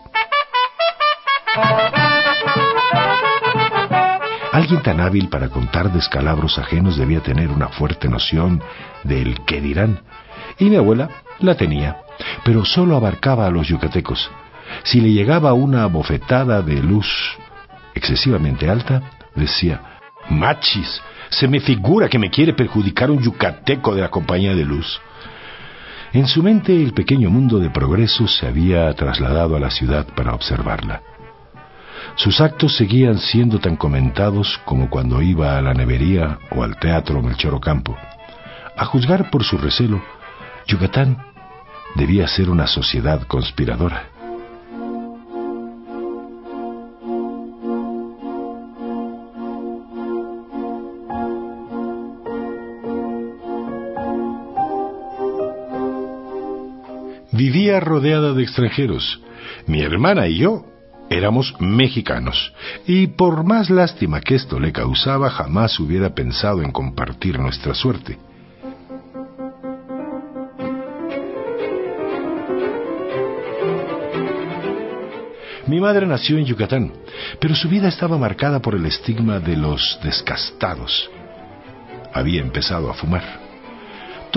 Alguien 4.50 4.82
tan 4.82 5.00
hábil 5.00 5.28
para 5.28 5.48
contar 5.48 5.92
descalabros 5.92 6.58
ajenos 6.58 6.96
debía 6.96 7.20
tener 7.20 7.50
una 7.50 7.68
fuerte 7.68 8.08
noción 8.08 8.60
del 9.04 9.44
qué 9.44 9.60
dirán. 9.60 10.00
Y 10.58 10.64
mi 10.64 10.74
abuela 10.74 11.08
la 11.38 11.54
tenía, 11.54 11.98
pero 12.44 12.64
solo 12.64 12.96
abarcaba 12.96 13.46
a 13.46 13.50
los 13.50 13.68
yucatecos. 13.68 14.28
Si 14.82 15.00
le 15.00 15.12
llegaba 15.12 15.52
una 15.52 15.86
bofetada 15.86 16.62
de 16.62 16.82
luz 16.82 17.06
excesivamente 17.94 18.68
alta, 18.68 19.02
decía, 19.36 20.00
Machis, 20.30 21.00
se 21.30 21.48
me 21.48 21.60
figura 21.60 22.08
que 22.08 22.18
me 22.18 22.30
quiere 22.30 22.52
perjudicar 22.52 23.10
un 23.10 23.20
yucateco 23.20 23.94
de 23.94 24.02
la 24.02 24.10
compañía 24.10 24.54
de 24.54 24.64
luz. 24.64 25.00
En 26.12 26.26
su 26.26 26.42
mente 26.42 26.74
el 26.74 26.94
pequeño 26.94 27.28
mundo 27.28 27.58
de 27.58 27.70
progreso 27.70 28.26
se 28.26 28.46
había 28.46 28.92
trasladado 28.94 29.56
a 29.56 29.60
la 29.60 29.70
ciudad 29.70 30.06
para 30.14 30.34
observarla. 30.34 31.02
Sus 32.14 32.40
actos 32.40 32.76
seguían 32.76 33.18
siendo 33.18 33.58
tan 33.58 33.76
comentados 33.76 34.58
como 34.64 34.88
cuando 34.88 35.20
iba 35.20 35.58
a 35.58 35.62
la 35.62 35.74
nevería 35.74 36.38
o 36.50 36.62
al 36.62 36.78
teatro 36.78 37.22
Melchor 37.22 37.54
Ocampo. 37.54 37.96
A 38.76 38.84
juzgar 38.86 39.30
por 39.30 39.44
su 39.44 39.58
recelo, 39.58 40.02
Yucatán 40.66 41.18
debía 41.94 42.26
ser 42.26 42.48
una 42.48 42.66
sociedad 42.66 43.22
conspiradora. 43.22 44.17
Rodeada 57.78 58.32
de 58.32 58.42
extranjeros. 58.42 59.20
Mi 59.66 59.82
hermana 59.82 60.26
y 60.26 60.38
yo 60.38 60.64
éramos 61.10 61.54
mexicanos, 61.60 62.52
y 62.86 63.06
por 63.06 63.44
más 63.44 63.70
lástima 63.70 64.20
que 64.20 64.34
esto 64.34 64.58
le 64.58 64.72
causaba, 64.72 65.30
jamás 65.30 65.78
hubiera 65.78 66.14
pensado 66.14 66.62
en 66.62 66.72
compartir 66.72 67.38
nuestra 67.38 67.74
suerte. 67.74 68.18
Mi 75.66 75.80
madre 75.80 76.06
nació 76.06 76.38
en 76.38 76.46
Yucatán, 76.46 76.92
pero 77.38 77.54
su 77.54 77.68
vida 77.68 77.88
estaba 77.88 78.16
marcada 78.16 78.60
por 78.60 78.74
el 78.74 78.86
estigma 78.86 79.38
de 79.38 79.56
los 79.56 79.98
descastados. 80.02 81.10
Había 82.14 82.40
empezado 82.40 82.90
a 82.90 82.94
fumar. 82.94 83.47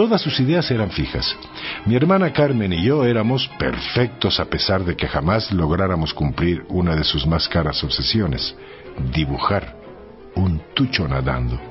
Todas 0.01 0.20
sus 0.20 0.39
ideas 0.39 0.72
eran 0.72 0.89
fijas. 0.89 1.38
Mi 1.86 1.96
hermana 1.96 2.34
Carmen 2.34 2.74
y 2.74 2.84
yo 2.84 3.05
éramos 3.05 3.48
perfectos 3.60 4.39
a 4.39 4.46
pesar 4.46 4.84
de 4.84 4.96
que 4.96 5.08
jamás 5.08 5.51
lográramos 5.51 6.12
cumplir 6.12 6.65
una 6.70 6.96
de 6.96 7.03
sus 7.03 7.27
más 7.27 7.48
caras 7.48 7.84
obsesiones, 7.84 8.55
dibujar 9.13 9.75
un 10.34 10.60
tucho 10.74 11.08
nadando. 11.08 11.62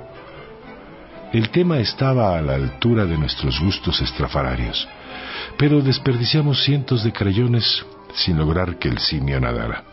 El 1.33 1.51
tema 1.51 1.81
estaba 1.81 2.39
a 2.39 2.41
la 2.41 2.55
altura 2.55 3.05
de 3.05 3.19
nuestros 3.19 3.59
gustos 3.59 4.01
estrafalarios, 4.01 4.87
pero 5.59 5.81
desperdiciamos 5.81 6.63
cientos 6.63 7.03
de 7.03 7.13
crayones 7.13 7.85
sin 8.15 8.39
lograr 8.39 8.79
que 8.79 8.91
el 8.91 8.99
simio 9.01 9.41
nadara. 9.41 9.89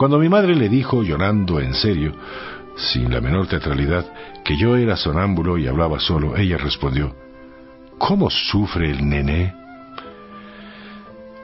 Cuando 0.00 0.18
mi 0.18 0.30
madre 0.30 0.56
le 0.56 0.70
dijo, 0.70 1.02
llorando 1.02 1.60
en 1.60 1.74
serio, 1.74 2.14
sin 2.74 3.12
la 3.12 3.20
menor 3.20 3.48
teatralidad, 3.48 4.06
que 4.42 4.56
yo 4.56 4.74
era 4.74 4.96
sonámbulo 4.96 5.58
y 5.58 5.66
hablaba 5.66 6.00
solo, 6.00 6.38
ella 6.38 6.56
respondió, 6.56 7.14
¿Cómo 7.98 8.30
sufre 8.30 8.90
el 8.90 9.06
nené? 9.06 9.52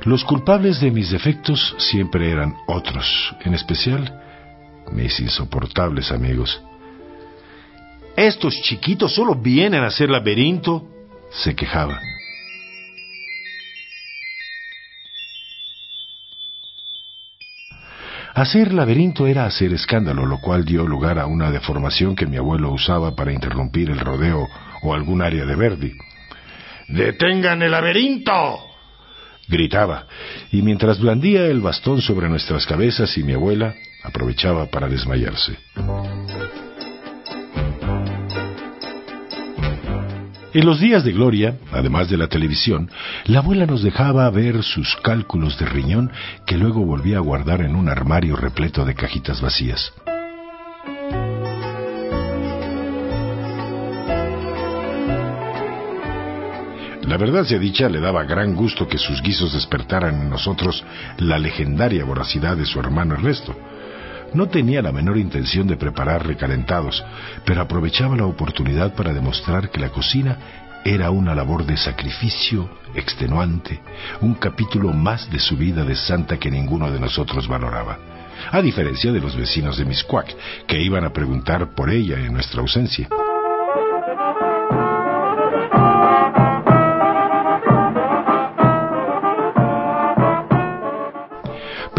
Los 0.04 0.24
culpables 0.24 0.80
de 0.80 0.90
mis 0.90 1.10
defectos 1.10 1.74
siempre 1.76 2.30
eran 2.30 2.54
otros, 2.66 3.36
en 3.44 3.52
especial 3.52 4.22
mis 4.90 5.20
insoportables 5.20 6.10
amigos. 6.10 6.58
Estos 8.16 8.54
chiquitos 8.62 9.14
solo 9.14 9.34
vienen 9.34 9.84
a 9.84 9.88
hacer 9.88 10.08
laberinto, 10.08 10.82
se 11.28 11.54
quejaba. 11.54 12.00
Hacer 18.36 18.74
laberinto 18.74 19.26
era 19.26 19.46
hacer 19.46 19.72
escándalo, 19.72 20.26
lo 20.26 20.42
cual 20.42 20.66
dio 20.66 20.86
lugar 20.86 21.18
a 21.18 21.24
una 21.24 21.50
deformación 21.50 22.14
que 22.14 22.26
mi 22.26 22.36
abuelo 22.36 22.70
usaba 22.70 23.16
para 23.16 23.32
interrumpir 23.32 23.88
el 23.88 23.98
rodeo 23.98 24.46
o 24.82 24.92
algún 24.92 25.22
área 25.22 25.46
de 25.46 25.56
Verdi. 25.56 25.92
¡Detengan 26.86 27.62
el 27.62 27.70
laberinto! 27.70 28.60
gritaba, 29.48 30.06
y 30.52 30.60
mientras 30.60 31.00
blandía 31.00 31.46
el 31.46 31.62
bastón 31.62 32.02
sobre 32.02 32.28
nuestras 32.28 32.66
cabezas 32.66 33.16
y 33.16 33.22
mi 33.22 33.32
abuela 33.32 33.74
aprovechaba 34.04 34.66
para 34.66 34.86
desmayarse. 34.86 35.56
En 40.56 40.64
los 40.64 40.80
días 40.80 41.04
de 41.04 41.12
gloria, 41.12 41.58
además 41.70 42.08
de 42.08 42.16
la 42.16 42.28
televisión, 42.28 42.88
la 43.26 43.40
abuela 43.40 43.66
nos 43.66 43.82
dejaba 43.82 44.30
ver 44.30 44.62
sus 44.62 44.96
cálculos 45.02 45.58
de 45.58 45.66
riñón 45.66 46.10
que 46.46 46.56
luego 46.56 46.80
volvía 46.80 47.18
a 47.18 47.20
guardar 47.20 47.60
en 47.60 47.76
un 47.76 47.90
armario 47.90 48.36
repleto 48.36 48.86
de 48.86 48.94
cajitas 48.94 49.42
vacías. 49.42 49.92
La 57.02 57.18
verdad 57.18 57.44
sea 57.44 57.58
dicha, 57.58 57.90
le 57.90 58.00
daba 58.00 58.24
gran 58.24 58.54
gusto 58.54 58.88
que 58.88 58.96
sus 58.96 59.20
guisos 59.20 59.52
despertaran 59.52 60.22
en 60.22 60.30
nosotros 60.30 60.82
la 61.18 61.38
legendaria 61.38 62.02
voracidad 62.06 62.56
de 62.56 62.64
su 62.64 62.80
hermano 62.80 63.12
Ernesto. 63.12 63.54
No 64.36 64.48
tenía 64.48 64.82
la 64.82 64.92
menor 64.92 65.16
intención 65.16 65.66
de 65.66 65.78
preparar 65.78 66.26
recalentados, 66.26 67.02
pero 67.46 67.62
aprovechaba 67.62 68.18
la 68.18 68.26
oportunidad 68.26 68.94
para 68.94 69.14
demostrar 69.14 69.70
que 69.70 69.80
la 69.80 69.88
cocina 69.88 70.36
era 70.84 71.10
una 71.10 71.34
labor 71.34 71.64
de 71.64 71.78
sacrificio 71.78 72.68
extenuante, 72.94 73.80
un 74.20 74.34
capítulo 74.34 74.92
más 74.92 75.30
de 75.30 75.38
su 75.38 75.56
vida 75.56 75.84
de 75.84 75.96
santa 75.96 76.36
que 76.36 76.50
ninguno 76.50 76.92
de 76.92 77.00
nosotros 77.00 77.48
valoraba, 77.48 77.98
a 78.52 78.60
diferencia 78.60 79.10
de 79.10 79.20
los 79.20 79.34
vecinos 79.34 79.78
de 79.78 79.86
Miscuac, 79.86 80.36
que 80.66 80.82
iban 80.82 81.04
a 81.04 81.14
preguntar 81.14 81.74
por 81.74 81.88
ella 81.88 82.18
en 82.18 82.34
nuestra 82.34 82.60
ausencia. 82.60 83.08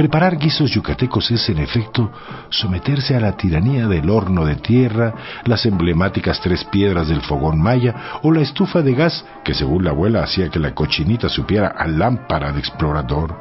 Preparar 0.07 0.37
guisos 0.37 0.71
yucatecos 0.71 1.29
es, 1.31 1.49
en 1.49 1.57
efecto, 1.57 2.09
someterse 2.49 3.13
a 3.13 3.19
la 3.19 3.35
tiranía 3.35 3.87
del 3.87 4.09
horno 4.09 4.45
de 4.45 4.55
tierra, 4.55 5.13
las 5.43 5.65
emblemáticas 5.65 6.39
tres 6.39 6.63
piedras 6.63 7.09
del 7.09 7.19
fogón 7.19 7.61
maya 7.61 8.21
o 8.23 8.31
la 8.31 8.39
estufa 8.39 8.81
de 8.81 8.93
gas 8.93 9.25
que, 9.43 9.53
según 9.53 9.83
la 9.83 9.89
abuela, 9.89 10.23
hacía 10.23 10.47
que 10.47 10.59
la 10.59 10.73
cochinita 10.73 11.27
supiera 11.27 11.67
a 11.77 11.85
lámpara 11.87 12.53
de 12.53 12.59
explorador. 12.59 13.35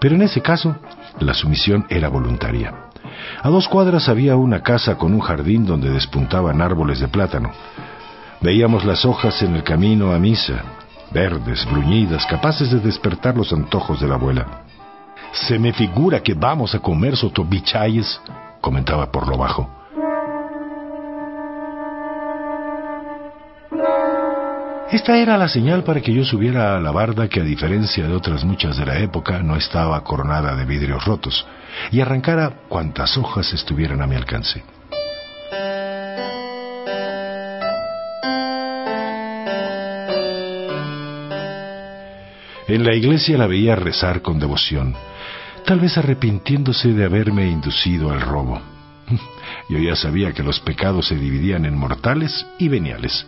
Pero 0.00 0.16
en 0.16 0.22
ese 0.22 0.42
caso, 0.42 0.74
la 1.20 1.34
sumisión 1.34 1.86
era 1.88 2.08
voluntaria. 2.08 2.74
A 3.40 3.48
dos 3.48 3.68
cuadras 3.68 4.08
había 4.08 4.34
una 4.34 4.64
casa 4.64 4.96
con 4.96 5.14
un 5.14 5.20
jardín 5.20 5.66
donde 5.66 5.88
despuntaban 5.88 6.60
árboles 6.60 6.98
de 6.98 7.06
plátano. 7.06 7.52
Veíamos 8.40 8.84
las 8.84 9.04
hojas 9.04 9.40
en 9.42 9.54
el 9.54 9.62
camino 9.62 10.12
a 10.12 10.18
misa, 10.18 10.64
verdes, 11.12 11.64
bruñidas, 11.70 12.26
capaces 12.26 12.72
de 12.72 12.80
despertar 12.80 13.36
los 13.36 13.52
antojos 13.52 14.00
de 14.00 14.08
la 14.08 14.16
abuela. 14.16 14.64
Se 15.32 15.58
me 15.58 15.72
figura 15.72 16.22
que 16.22 16.34
vamos 16.34 16.74
a 16.74 16.80
comer 16.80 17.16
sotobichayes, 17.16 18.20
comentaba 18.60 19.10
por 19.10 19.28
lo 19.28 19.36
bajo. 19.36 19.68
Esta 24.90 25.16
era 25.18 25.38
la 25.38 25.48
señal 25.48 25.84
para 25.84 26.00
que 26.00 26.12
yo 26.12 26.24
subiera 26.24 26.76
a 26.76 26.80
la 26.80 26.90
barda 26.90 27.28
que 27.28 27.40
a 27.40 27.44
diferencia 27.44 28.08
de 28.08 28.12
otras 28.12 28.44
muchas 28.44 28.76
de 28.76 28.84
la 28.84 28.98
época 28.98 29.40
no 29.40 29.54
estaba 29.54 30.02
coronada 30.02 30.56
de 30.56 30.64
vidrios 30.64 31.04
rotos 31.04 31.46
y 31.92 32.00
arrancara 32.00 32.50
cuantas 32.68 33.16
hojas 33.16 33.52
estuvieran 33.52 34.02
a 34.02 34.08
mi 34.08 34.16
alcance. 34.16 34.64
En 42.66 42.84
la 42.84 42.94
iglesia 42.94 43.38
la 43.38 43.46
veía 43.46 43.76
rezar 43.76 44.22
con 44.22 44.38
devoción, 44.40 44.94
tal 45.70 45.78
vez 45.78 45.96
arrepintiéndose 45.96 46.92
de 46.92 47.04
haberme 47.04 47.46
inducido 47.46 48.10
al 48.10 48.20
robo. 48.20 48.60
Yo 49.68 49.78
ya 49.78 49.94
sabía 49.94 50.32
que 50.32 50.42
los 50.42 50.58
pecados 50.58 51.06
se 51.06 51.14
dividían 51.14 51.64
en 51.64 51.76
mortales 51.76 52.44
y 52.58 52.66
veniales. 52.66 53.24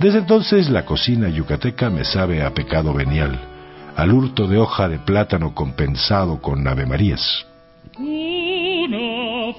Desde 0.00 0.18
entonces 0.18 0.68
la 0.70 0.84
cocina 0.84 1.28
yucateca 1.28 1.90
me 1.90 2.04
sabe 2.04 2.42
a 2.42 2.52
pecado 2.52 2.92
venial, 2.94 3.38
al 3.94 4.12
hurto 4.12 4.48
de 4.48 4.58
hoja 4.58 4.88
de 4.88 4.98
plátano 4.98 5.54
compensado 5.54 6.40
con 6.42 6.66
Ave 6.66 6.84
Marías. 6.84 7.46
Una 7.96 9.52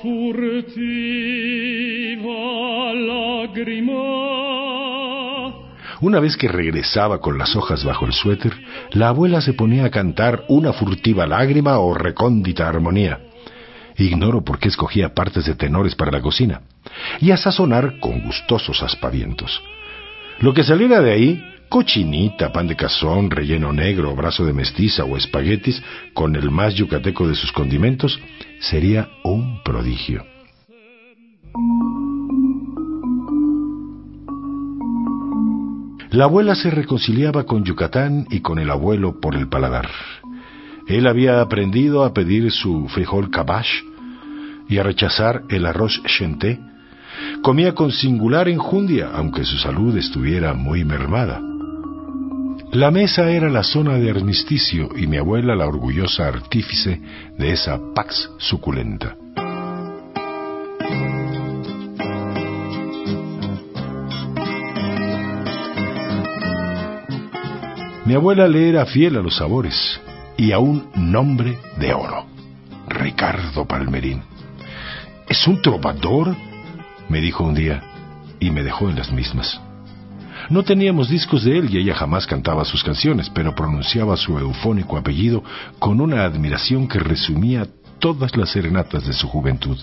una 6.01 6.19
vez 6.19 6.38
que 6.38 6.47
regresaba 6.47 7.19
con 7.19 7.38
las 7.38 7.55
hojas 7.55 7.84
bajo 7.84 8.05
el 8.05 8.13
suéter, 8.13 8.53
la 8.91 9.10
abuela 9.10 9.41
se 9.41 9.53
ponía 9.53 9.86
a 9.86 9.91
cantar 9.91 10.43
una 10.47 10.73
furtiva 10.73 11.25
lágrima 11.25 11.79
o 11.79 11.93
recóndita 11.93 12.67
armonía. 12.67 13.19
Ignoro 13.97 14.43
por 14.43 14.60
qué 14.60 14.67
escogía 14.67 15.13
partes 15.13 15.45
de 15.45 15.55
tenores 15.55 15.95
para 15.95 16.12
la 16.12 16.21
cocina, 16.21 16.62
y 17.21 17.31
a 17.31 17.38
sazonar 17.38 17.99
con 17.99 18.21
gustosos 18.21 18.84
aspavientos. 18.84 19.62
Lo 20.39 20.53
que 20.53 20.63
saliera 20.63 20.99
de 21.01 21.13
ahí, 21.13 21.43
cochinita, 21.69 22.51
pan 22.51 22.67
de 22.67 22.75
cazón, 22.75 23.31
relleno 23.31 23.71
negro, 23.71 24.15
brazo 24.15 24.45
de 24.45 24.53
mestiza 24.53 25.05
o 25.05 25.15
espaguetis, 25.15 25.81
con 26.13 26.36
el 26.36 26.51
más 26.51 26.75
yucateco 26.75 27.27
de 27.27 27.36
sus 27.36 27.51
condimentos, 27.53 28.19
sería 28.60 29.10
un 29.23 29.63
prodigio. 29.63 30.25
La 36.15 36.23
abuela 36.23 36.56
se 36.56 36.71
reconciliaba 36.71 37.43
con 37.43 37.65
Yucatán 37.65 38.25
y 38.30 38.39
con 38.39 38.58
el 38.58 38.71
abuelo 38.71 39.19
por 39.19 39.36
el 39.36 39.49
paladar. 39.49 39.89
Él 40.88 41.08
había 41.08 41.41
aprendido 41.41 42.06
a 42.06 42.13
pedir 42.13 42.54
su 42.54 42.88
frijol 42.88 43.30
cabache 43.30 43.84
y 44.69 44.78
a 44.78 44.84
rechazar 44.84 45.43
el 45.49 45.65
arroz 45.65 46.01
chenté. 46.06 46.58
Comía 47.41 47.75
con 47.75 47.91
singular 47.91 48.47
enjundia, 48.47 49.10
aunque 49.13 49.43
su 49.43 49.58
salud 49.58 49.97
estuviera 49.97 50.54
muy 50.54 50.86
mermada. 50.86 51.41
La 52.71 52.91
mesa 52.91 53.30
era 53.30 53.49
la 53.49 53.63
zona 53.63 53.97
de 53.97 54.10
armisticio 54.10 54.91
y 54.95 55.08
mi 55.08 55.17
abuela 55.17 55.54
la 55.54 55.67
orgullosa 55.67 56.30
artífice 56.30 57.01
de 57.38 57.51
esa 57.51 57.78
pax 57.93 58.32
suculenta. 58.38 59.17
Mi 68.05 68.13
abuela 68.13 68.47
le 68.47 68.69
era 68.69 68.85
fiel 68.85 69.17
a 69.17 69.21
los 69.21 69.37
sabores 69.37 69.99
y 70.37 70.51
a 70.51 70.59
un 70.59 70.89
nombre 70.95 71.57
de 71.79 71.91
oro, 71.91 72.27
Ricardo 72.87 73.65
Palmerín. 73.65 74.21
¿Es 75.27 75.47
un 75.47 75.59
trovador? 75.59 76.35
me 77.09 77.19
dijo 77.19 77.43
un 77.43 77.55
día 77.55 77.81
y 78.39 78.51
me 78.51 78.61
dejó 78.61 78.91
en 78.91 78.95
las 78.95 79.11
mismas. 79.11 79.59
No 80.51 80.61
teníamos 80.61 81.09
discos 81.09 81.45
de 81.45 81.57
él 81.57 81.73
y 81.73 81.79
ella 81.79 81.95
jamás 81.95 82.27
cantaba 82.27 82.63
sus 82.63 82.83
canciones, 82.83 83.31
pero 83.31 83.55
pronunciaba 83.55 84.15
su 84.17 84.37
eufónico 84.37 84.97
apellido 84.97 85.43
con 85.79 85.99
una 85.99 86.25
admiración 86.25 86.87
que 86.87 86.99
resumía 86.99 87.65
todas 87.97 88.37
las 88.37 88.51
serenatas 88.51 89.07
de 89.07 89.13
su 89.13 89.27
juventud. 89.27 89.79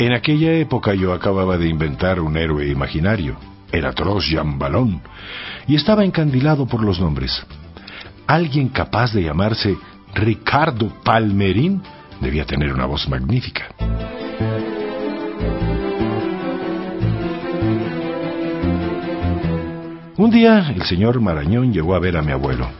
En 0.00 0.14
aquella 0.14 0.54
época 0.54 0.94
yo 0.94 1.12
acababa 1.12 1.58
de 1.58 1.68
inventar 1.68 2.20
un 2.20 2.34
héroe 2.38 2.66
imaginario, 2.66 3.36
el 3.70 3.84
atroz 3.84 4.24
Jean 4.24 4.58
y 5.68 5.76
estaba 5.76 6.06
encandilado 6.06 6.64
por 6.64 6.82
los 6.82 6.98
nombres. 6.98 7.44
Alguien 8.26 8.70
capaz 8.70 9.12
de 9.12 9.24
llamarse 9.24 9.76
Ricardo 10.14 10.88
Palmerín 11.04 11.82
debía 12.18 12.46
tener 12.46 12.72
una 12.72 12.86
voz 12.86 13.06
magnífica. 13.10 13.66
Un 20.16 20.30
día 20.30 20.72
el 20.74 20.82
señor 20.84 21.20
Marañón 21.20 21.74
llegó 21.74 21.94
a 21.94 21.98
ver 21.98 22.16
a 22.16 22.22
mi 22.22 22.32
abuelo. 22.32 22.70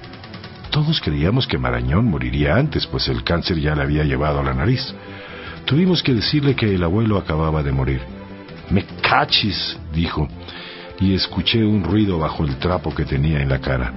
Todos 0.71 1.03
creíamos 1.03 1.47
que 1.47 1.59
Marañón 1.59 2.07
moriría 2.07 2.57
antes, 2.57 2.87
pues 2.87 3.09
el 3.09 3.25
cáncer 3.25 3.61
ya 3.61 3.75
le 3.75 3.83
había 3.83 4.05
llevado 4.05 4.41
a 4.41 4.43
la 4.43 4.55
nariz. 4.55 4.95
Tuvimos 5.65 6.03
que 6.03 6.15
decirle 6.15 6.55
que 6.55 6.75
el 6.75 6.83
abuelo 6.83 7.19
acababa 7.19 7.63
de 7.63 7.73
morir. 7.73 8.01
Me 8.71 8.85
cachis, 9.03 9.79
dijo, 9.93 10.29
y 11.01 11.15
escuché 11.15 11.65
un 11.65 11.83
ruido 11.83 12.19
bajo 12.19 12.45
el 12.45 12.57
trapo 12.57 12.95
que 12.95 13.05
tenía 13.05 13.41
en 13.41 13.49
la 13.49 13.61
cara. 13.61 13.93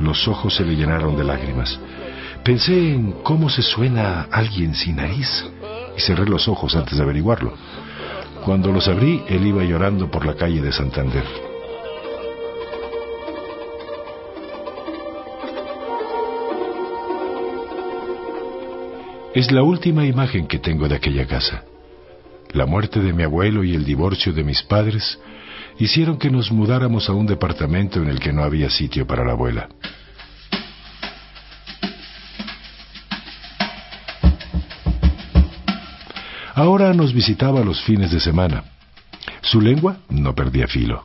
Los 0.00 0.28
ojos 0.28 0.54
se 0.54 0.64
le 0.64 0.76
llenaron 0.76 1.16
de 1.16 1.24
lágrimas. 1.24 1.78
Pensé 2.44 2.92
en 2.92 3.12
cómo 3.22 3.48
se 3.48 3.62
suena 3.62 4.28
alguien 4.30 4.74
sin 4.74 4.96
nariz 4.96 5.44
y 5.96 6.00
cerré 6.00 6.26
los 6.26 6.46
ojos 6.48 6.76
antes 6.76 6.96
de 6.96 7.02
averiguarlo. 7.02 7.54
Cuando 8.44 8.70
los 8.70 8.86
abrí, 8.86 9.24
él 9.28 9.46
iba 9.46 9.64
llorando 9.64 10.10
por 10.10 10.24
la 10.24 10.34
calle 10.34 10.60
de 10.60 10.70
Santander. 10.70 11.45
Es 19.36 19.52
la 19.52 19.62
última 19.62 20.06
imagen 20.06 20.46
que 20.46 20.58
tengo 20.58 20.88
de 20.88 20.94
aquella 20.94 21.26
casa. 21.26 21.62
La 22.52 22.64
muerte 22.64 23.00
de 23.00 23.12
mi 23.12 23.22
abuelo 23.22 23.64
y 23.64 23.74
el 23.74 23.84
divorcio 23.84 24.32
de 24.32 24.42
mis 24.42 24.62
padres 24.62 25.20
hicieron 25.78 26.18
que 26.18 26.30
nos 26.30 26.50
mudáramos 26.50 27.10
a 27.10 27.12
un 27.12 27.26
departamento 27.26 28.00
en 28.00 28.08
el 28.08 28.18
que 28.18 28.32
no 28.32 28.42
había 28.42 28.70
sitio 28.70 29.06
para 29.06 29.26
la 29.26 29.32
abuela. 29.32 29.68
Ahora 36.54 36.94
nos 36.94 37.12
visitaba 37.12 37.60
los 37.60 37.82
fines 37.82 38.10
de 38.12 38.20
semana. 38.20 38.64
Su 39.42 39.60
lengua 39.60 39.98
no 40.08 40.34
perdía 40.34 40.66
filo. 40.66 41.04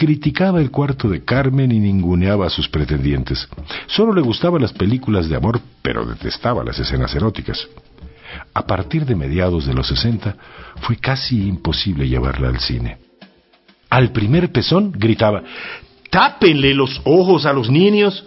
Criticaba 0.00 0.62
el 0.62 0.70
cuarto 0.70 1.10
de 1.10 1.26
Carmen 1.26 1.70
y 1.70 1.78
ninguneaba 1.78 2.46
a 2.46 2.48
sus 2.48 2.66
pretendientes. 2.70 3.46
Solo 3.86 4.14
le 4.14 4.22
gustaban 4.22 4.62
las 4.62 4.72
películas 4.72 5.28
de 5.28 5.36
amor, 5.36 5.60
pero 5.82 6.06
detestaba 6.06 6.64
las 6.64 6.78
escenas 6.78 7.14
eróticas. 7.14 7.68
A 8.54 8.66
partir 8.66 9.04
de 9.04 9.14
mediados 9.14 9.66
de 9.66 9.74
los 9.74 9.88
sesenta 9.88 10.36
fue 10.80 10.96
casi 10.96 11.46
imposible 11.46 12.08
llevarla 12.08 12.48
al 12.48 12.60
cine. 12.60 12.96
Al 13.90 14.10
primer 14.10 14.50
pezón 14.50 14.90
gritaba, 14.90 15.42
¡Tápenle 16.08 16.72
los 16.72 17.02
ojos 17.04 17.44
a 17.44 17.52
los 17.52 17.68
niños! 17.68 18.24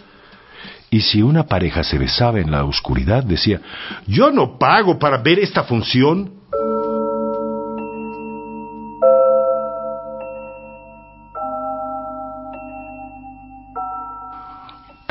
Y 0.92 1.02
si 1.02 1.24
una 1.24 1.48
pareja 1.48 1.84
se 1.84 1.98
besaba 1.98 2.40
en 2.40 2.52
la 2.52 2.66
oscuridad, 2.66 3.24
decía, 3.24 3.60
Yo 4.06 4.30
no 4.30 4.60
pago 4.60 5.00
para 5.00 5.18
ver 5.18 5.40
esta 5.40 5.64
función. 5.64 6.34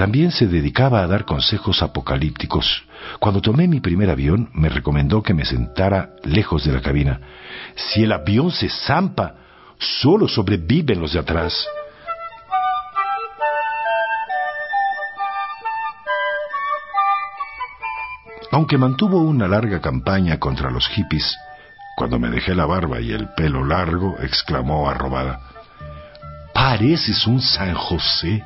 También 0.03 0.33
se 0.33 0.49
dedicaba 0.49 1.01
a 1.01 1.07
dar 1.07 1.25
consejos 1.25 1.81
apocalípticos. 1.81 2.83
Cuando 3.21 3.41
tomé 3.41 3.69
mi 3.69 3.79
primer 3.79 4.11
avión, 4.11 4.51
me 4.53 4.69
recomendó 4.69 5.23
que 5.23 5.33
me 5.33 5.45
sentara 5.45 6.11
lejos 6.25 6.65
de 6.65 6.73
la 6.73 6.81
cabina. 6.81 7.21
Si 7.77 8.03
el 8.03 8.11
avión 8.11 8.51
se 8.51 8.69
zampa, 8.69 9.37
solo 9.79 10.27
sobreviven 10.27 11.01
los 11.01 11.13
de 11.13 11.21
atrás. 11.21 11.55
Aunque 18.51 18.77
mantuvo 18.77 19.23
una 19.23 19.47
larga 19.47 19.81
campaña 19.81 20.41
contra 20.41 20.73
los 20.73 20.89
hippies, 20.89 21.39
cuando 21.97 22.19
me 22.19 22.29
dejé 22.29 22.57
la 22.57 22.67
barba 22.67 23.01
y 23.01 23.13
el 23.13 23.29
pelo 23.37 23.65
largo, 23.65 24.17
exclamó 24.21 24.91
arrobada, 24.91 25.39
Pareces 26.53 27.25
un 27.29 27.41
San 27.41 27.73
José. 27.75 28.43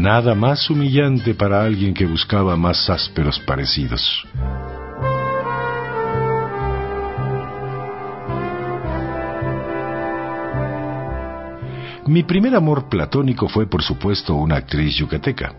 Nada 0.00 0.34
más 0.34 0.70
humillante 0.70 1.34
para 1.34 1.62
alguien 1.62 1.92
que 1.92 2.06
buscaba 2.06 2.56
más 2.56 2.88
ásperos 2.88 3.38
parecidos. 3.40 4.00
Mi 12.06 12.22
primer 12.22 12.54
amor 12.54 12.88
platónico 12.88 13.46
fue, 13.46 13.66
por 13.66 13.82
supuesto, 13.82 14.34
una 14.36 14.56
actriz 14.56 14.96
yucateca. 14.96 15.52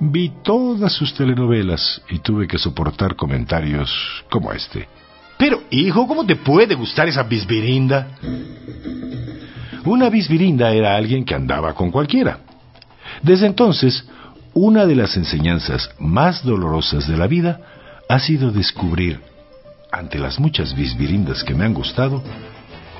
Vi 0.00 0.32
todas 0.42 0.94
sus 0.94 1.12
telenovelas 1.12 2.00
y 2.08 2.20
tuve 2.20 2.48
que 2.48 2.56
soportar 2.56 3.16
comentarios 3.16 3.90
como 4.30 4.50
este. 4.52 4.88
Pero, 5.36 5.64
hijo, 5.68 6.08
¿cómo 6.08 6.24
te 6.24 6.36
puede 6.36 6.74
gustar 6.74 7.08
esa 7.08 7.22
bisbirinda? 7.24 8.16
Una 9.84 10.08
bisbirinda 10.08 10.72
era 10.72 10.96
alguien 10.96 11.22
que 11.22 11.34
andaba 11.34 11.74
con 11.74 11.90
cualquiera. 11.90 12.53
Desde 13.24 13.46
entonces, 13.46 14.04
una 14.52 14.84
de 14.84 14.94
las 14.94 15.16
enseñanzas 15.16 15.90
más 15.98 16.44
dolorosas 16.44 17.08
de 17.08 17.16
la 17.16 17.26
vida 17.26 17.58
ha 18.06 18.18
sido 18.18 18.50
descubrir, 18.50 19.18
ante 19.90 20.18
las 20.18 20.38
muchas 20.38 20.74
bisbirindas 20.76 21.42
que 21.42 21.54
me 21.54 21.64
han 21.64 21.72
gustado, 21.72 22.22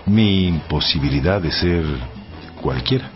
mi 0.06 0.48
imposibilidad 0.48 1.42
de 1.42 1.52
ser 1.52 1.84
cualquiera. 2.62 3.10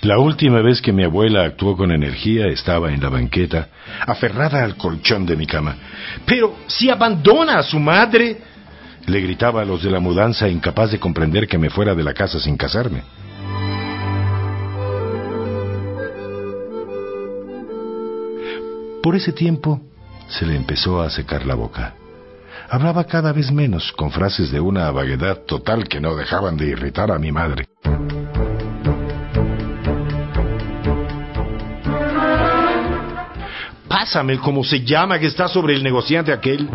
La 0.00 0.18
última 0.18 0.62
vez 0.62 0.80
que 0.80 0.92
mi 0.92 1.04
abuela 1.04 1.44
actuó 1.44 1.76
con 1.76 1.90
energía 1.92 2.46
estaba 2.46 2.90
en 2.94 3.02
la 3.02 3.10
banqueta, 3.10 3.68
aferrada 4.06 4.64
al 4.64 4.76
colchón 4.76 5.26
de 5.26 5.36
mi 5.36 5.44
cama. 5.44 5.76
Pero 6.24 6.56
si 6.66 6.88
abandona 6.88 7.58
a 7.58 7.62
su 7.62 7.78
madre, 7.78 8.38
le 9.08 9.20
gritaba 9.20 9.62
a 9.62 9.64
los 9.64 9.82
de 9.82 9.90
la 9.90 10.00
mudanza, 10.00 10.48
incapaz 10.48 10.90
de 10.90 11.00
comprender 11.00 11.46
que 11.46 11.58
me 11.58 11.70
fuera 11.70 11.94
de 11.94 12.04
la 12.04 12.14
casa 12.14 12.38
sin 12.38 12.56
casarme. 12.56 13.02
Por 19.02 19.16
ese 19.16 19.32
tiempo 19.32 19.80
se 20.28 20.44
le 20.44 20.56
empezó 20.56 21.00
a 21.00 21.10
secar 21.10 21.46
la 21.46 21.54
boca. 21.54 21.94
Hablaba 22.68 23.04
cada 23.04 23.32
vez 23.32 23.50
menos, 23.50 23.92
con 23.92 24.10
frases 24.10 24.50
de 24.50 24.60
una 24.60 24.90
vaguedad 24.90 25.38
total 25.46 25.88
que 25.88 26.00
no 26.00 26.14
dejaban 26.14 26.56
de 26.58 26.66
irritar 26.66 27.10
a 27.10 27.18
mi 27.18 27.32
madre. 27.32 27.66
Pásame 33.88 34.38
cómo 34.38 34.64
se 34.64 34.84
llama 34.84 35.18
que 35.18 35.26
está 35.26 35.48
sobre 35.48 35.74
el 35.74 35.82
negociante 35.82 36.32
aquel. 36.32 36.68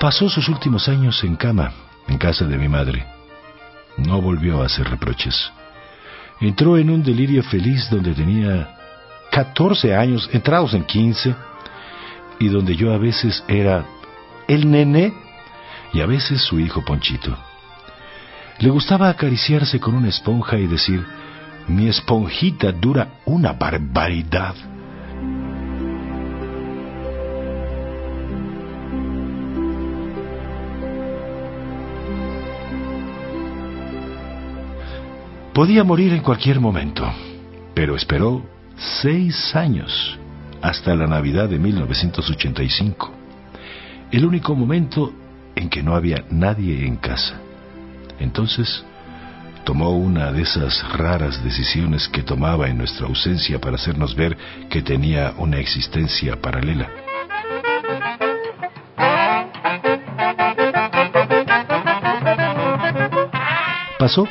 Pasó 0.00 0.30
sus 0.30 0.48
últimos 0.48 0.88
años 0.88 1.22
en 1.24 1.36
cama, 1.36 1.72
en 2.08 2.16
casa 2.16 2.46
de 2.46 2.56
mi 2.56 2.68
madre. 2.68 3.04
No 3.98 4.22
volvió 4.22 4.62
a 4.62 4.64
hacer 4.64 4.88
reproches. 4.88 5.52
Entró 6.40 6.78
en 6.78 6.88
un 6.88 7.02
delirio 7.02 7.42
feliz 7.42 7.86
donde 7.90 8.14
tenía 8.14 8.78
14 9.30 9.94
años, 9.94 10.30
entrados 10.32 10.72
en 10.72 10.84
15, 10.84 11.34
y 12.38 12.48
donde 12.48 12.76
yo 12.76 12.94
a 12.94 12.96
veces 12.96 13.44
era 13.46 13.84
el 14.48 14.70
nené 14.70 15.12
y 15.92 16.00
a 16.00 16.06
veces 16.06 16.40
su 16.40 16.58
hijo 16.58 16.82
Ponchito. 16.82 17.36
Le 18.58 18.70
gustaba 18.70 19.10
acariciarse 19.10 19.80
con 19.80 19.94
una 19.94 20.08
esponja 20.08 20.58
y 20.58 20.66
decir, 20.66 21.06
Mi 21.68 21.88
esponjita 21.88 22.72
dura 22.72 23.20
una 23.26 23.52
barbaridad. 23.52 24.54
Podía 35.60 35.84
morir 35.84 36.14
en 36.14 36.22
cualquier 36.22 36.58
momento, 36.58 37.06
pero 37.74 37.94
esperó 37.94 38.42
seis 39.02 39.54
años 39.54 40.18
hasta 40.62 40.94
la 40.94 41.06
Navidad 41.06 41.50
de 41.50 41.58
1985, 41.58 43.12
el 44.10 44.24
único 44.24 44.54
momento 44.54 45.12
en 45.54 45.68
que 45.68 45.82
no 45.82 45.94
había 45.94 46.24
nadie 46.30 46.86
en 46.86 46.96
casa. 46.96 47.38
Entonces, 48.18 48.82
tomó 49.66 49.90
una 49.90 50.32
de 50.32 50.44
esas 50.44 50.82
raras 50.96 51.44
decisiones 51.44 52.08
que 52.08 52.22
tomaba 52.22 52.70
en 52.70 52.78
nuestra 52.78 53.06
ausencia 53.06 53.60
para 53.60 53.76
hacernos 53.76 54.16
ver 54.16 54.38
que 54.70 54.80
tenía 54.80 55.34
una 55.36 55.58
existencia 55.58 56.40
paralela. 56.40 56.88
Pasó 63.98 64.26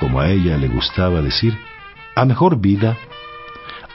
como 0.00 0.18
a 0.18 0.30
ella 0.30 0.56
le 0.56 0.66
gustaba 0.66 1.20
decir, 1.20 1.56
a 2.16 2.24
mejor 2.24 2.58
vida, 2.58 2.96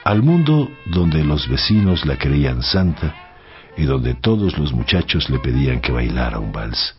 al 0.04 0.22
mundo 0.22 0.70
donde 0.86 1.24
los 1.24 1.48
vecinos 1.48 2.06
la 2.06 2.16
creían 2.16 2.62
santa 2.62 3.12
y 3.76 3.84
donde 3.84 4.14
todos 4.14 4.56
los 4.56 4.72
muchachos 4.72 5.28
le 5.28 5.40
pedían 5.40 5.80
que 5.80 5.90
bailara 5.90 6.38
un 6.38 6.52
vals. 6.52 6.96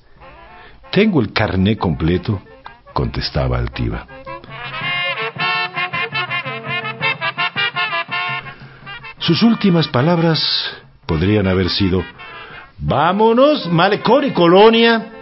Tengo 0.91 1.21
el 1.21 1.31
carné 1.31 1.77
completo, 1.77 2.41
contestaba 2.93 3.57
altiva. 3.57 4.05
Sus 9.19 9.41
últimas 9.41 9.87
palabras 9.87 10.39
podrían 11.05 11.47
haber 11.47 11.69
sido, 11.69 12.03
vámonos, 12.77 13.67
malecón 13.71 14.25
y 14.25 14.31
colonia 14.31 15.16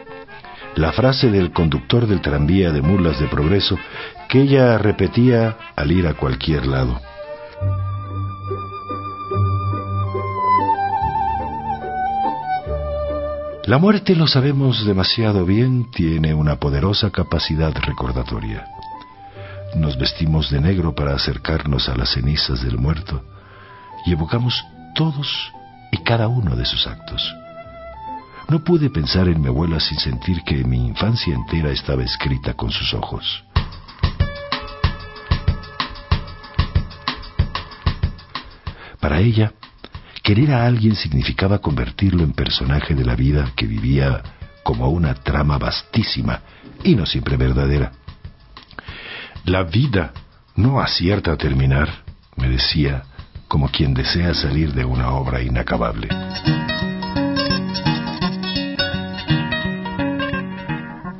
la 0.75 0.91
frase 0.91 1.31
del 1.31 1.51
conductor 1.51 2.05
del 2.05 2.21
tranvía 2.21 2.71
de 2.71 2.81
mulas 2.81 3.19
de 3.19 3.27
progreso 3.27 3.77
que 4.27 4.41
ella 4.41 4.77
repetía 4.77 5.57
al 5.75 5.91
ir 5.91 6.07
a 6.07 6.13
cualquier 6.13 6.65
lado. 6.67 6.99
La 13.65 13.79
muerte, 13.79 14.15
lo 14.15 14.27
sabemos 14.27 14.85
demasiado 14.85 15.45
bien, 15.45 15.89
tiene 15.89 16.33
una 16.33 16.57
poderosa 16.57 17.09
capacidad 17.09 17.73
recordatoria. 17.73 18.67
Nos 19.75 19.97
vestimos 19.97 20.51
de 20.51 20.61
negro 20.61 20.93
para 20.93 21.15
acercarnos 21.15 21.89
a 21.89 21.95
las 21.95 22.11
cenizas 22.11 22.63
del 22.63 22.77
muerto 22.77 23.23
y 24.05 24.11
evocamos 24.11 24.63
todos 24.93 25.51
y 25.91 25.97
cada 26.03 26.27
uno 26.27 26.55
de 26.55 26.65
sus 26.65 26.85
actos. 26.85 27.33
No 28.47 28.63
pude 28.63 28.91
pensar 28.91 29.27
en 29.27 29.41
mi 29.41 29.47
abuela 29.47 29.79
sin 29.79 29.97
sentir 29.97 30.41
que 30.43 30.63
mi 30.63 30.88
infancia 30.88 31.34
entera 31.34 31.71
estaba 31.71 32.03
escrita 32.03 32.53
con 32.53 32.69
sus 32.71 32.93
ojos. 32.93 33.43
Para 38.99 39.19
ella, 39.19 39.53
querer 40.21 40.51
a 40.51 40.65
alguien 40.65 40.95
significaba 40.95 41.60
convertirlo 41.60 42.23
en 42.23 42.34
personaje 42.34 42.93
de 42.93 43.03
la 43.03 43.15
vida 43.15 43.51
que 43.55 43.65
vivía 43.65 44.21
como 44.63 44.89
una 44.89 45.15
trama 45.15 45.58
vastísima 45.58 46.41
y 46.84 46.95
no 46.95 47.05
siempre 47.05 47.38
verdadera. 47.38 47.91
La 49.45 49.63
vida 49.63 50.13
no 50.55 50.79
acierta 50.81 51.34
a 51.34 51.38
terminar, 51.38 51.89
me 52.36 52.49
decía, 52.49 53.03
como 53.47 53.69
quien 53.69 53.93
desea 53.93 54.34
salir 54.34 54.73
de 54.73 54.86
una 54.86 55.12
obra 55.12 55.41
inacabable. 55.41 56.10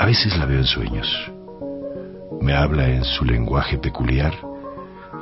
A 0.06 0.08
veces 0.08 0.38
la 0.38 0.46
veo 0.46 0.60
en 0.60 0.68
sueños. 0.68 1.32
Me 2.40 2.54
habla 2.54 2.88
en 2.90 3.04
su 3.04 3.26
lenguaje 3.26 3.80
peculiar 3.80 4.36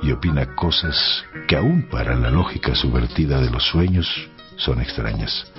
y 0.01 0.11
opina 0.11 0.55
cosas 0.55 1.23
que 1.47 1.55
aún 1.55 1.83
para 1.83 2.15
la 2.15 2.29
lógica 2.29 2.75
subvertida 2.75 3.39
de 3.39 3.49
los 3.49 3.63
sueños 3.65 4.09
son 4.57 4.81
extrañas. 4.81 5.49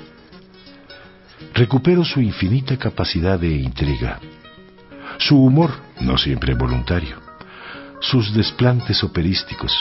Recupero 1.54 2.04
su 2.04 2.20
infinita 2.20 2.76
capacidad 2.76 3.38
de 3.38 3.48
intriga, 3.48 4.20
su 5.16 5.42
humor, 5.42 5.70
no 6.02 6.18
siempre 6.18 6.52
voluntario, 6.52 7.16
sus 8.00 8.34
desplantes 8.34 9.02
operísticos, 9.02 9.74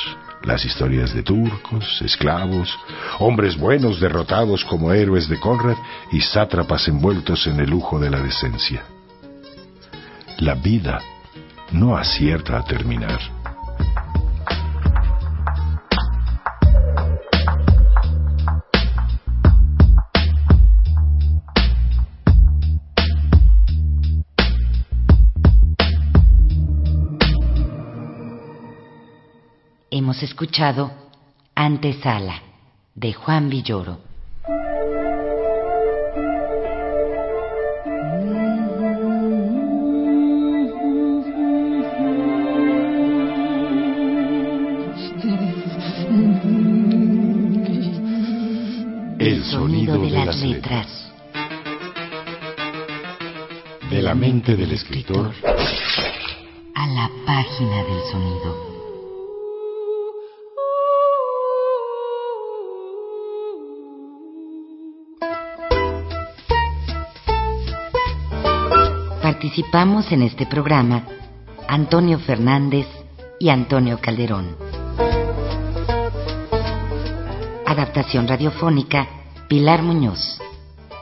las 0.43 0.63
historias 0.63 1.13
de 1.13 1.21
turcos, 1.21 2.01
esclavos, 2.01 2.73
hombres 3.19 3.57
buenos 3.57 3.99
derrotados 3.99 4.63
como 4.63 4.93
héroes 4.93 5.27
de 5.27 5.37
Conrad 5.37 5.75
y 6.13 6.21
sátrapas 6.21 6.87
envueltos 6.87 7.45
en 7.45 7.59
el 7.59 7.69
lujo 7.69 7.99
de 7.99 8.09
la 8.09 8.21
decencia. 8.21 8.85
La 10.43 10.55
vida 10.55 10.99
no 11.71 11.95
acierta 11.95 12.57
a 12.57 12.65
terminar. 12.65 13.17
Hemos 29.89 30.21
escuchado 30.23 30.91
Antesala 31.55 32.41
de 32.95 33.13
Juan 33.13 33.49
Villoro. 33.49 34.12
De 53.89 54.01
la 54.01 54.13
mente 54.13 54.57
del 54.57 54.73
escritor 54.73 55.31
a 56.75 56.87
la 56.87 57.09
página 57.25 57.83
del 57.85 58.01
sonido. 58.11 58.73
Participamos 69.21 70.11
en 70.11 70.23
este 70.23 70.45
programa 70.45 71.07
Antonio 71.69 72.19
Fernández 72.19 72.87
y 73.39 73.47
Antonio 73.47 73.99
Calderón. 74.01 74.62
Adaptación 77.73 78.27
radiofónica 78.27 79.07
Pilar 79.49 79.81
Muñoz. 79.81 80.39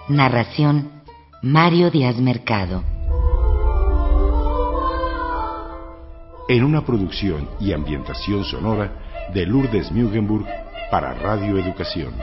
Narración 0.08 1.04
Mario 1.42 1.92
Díaz 1.92 2.16
Mercado. 2.16 2.82
En 6.48 6.64
una 6.64 6.86
producción 6.86 7.50
y 7.60 7.74
ambientación 7.74 8.46
sonora 8.46 9.30
de 9.34 9.46
Lourdes 9.46 9.92
Mugenburg 9.92 10.46
para 10.90 11.14
Radio 11.14 11.58
Educación. 11.58 12.14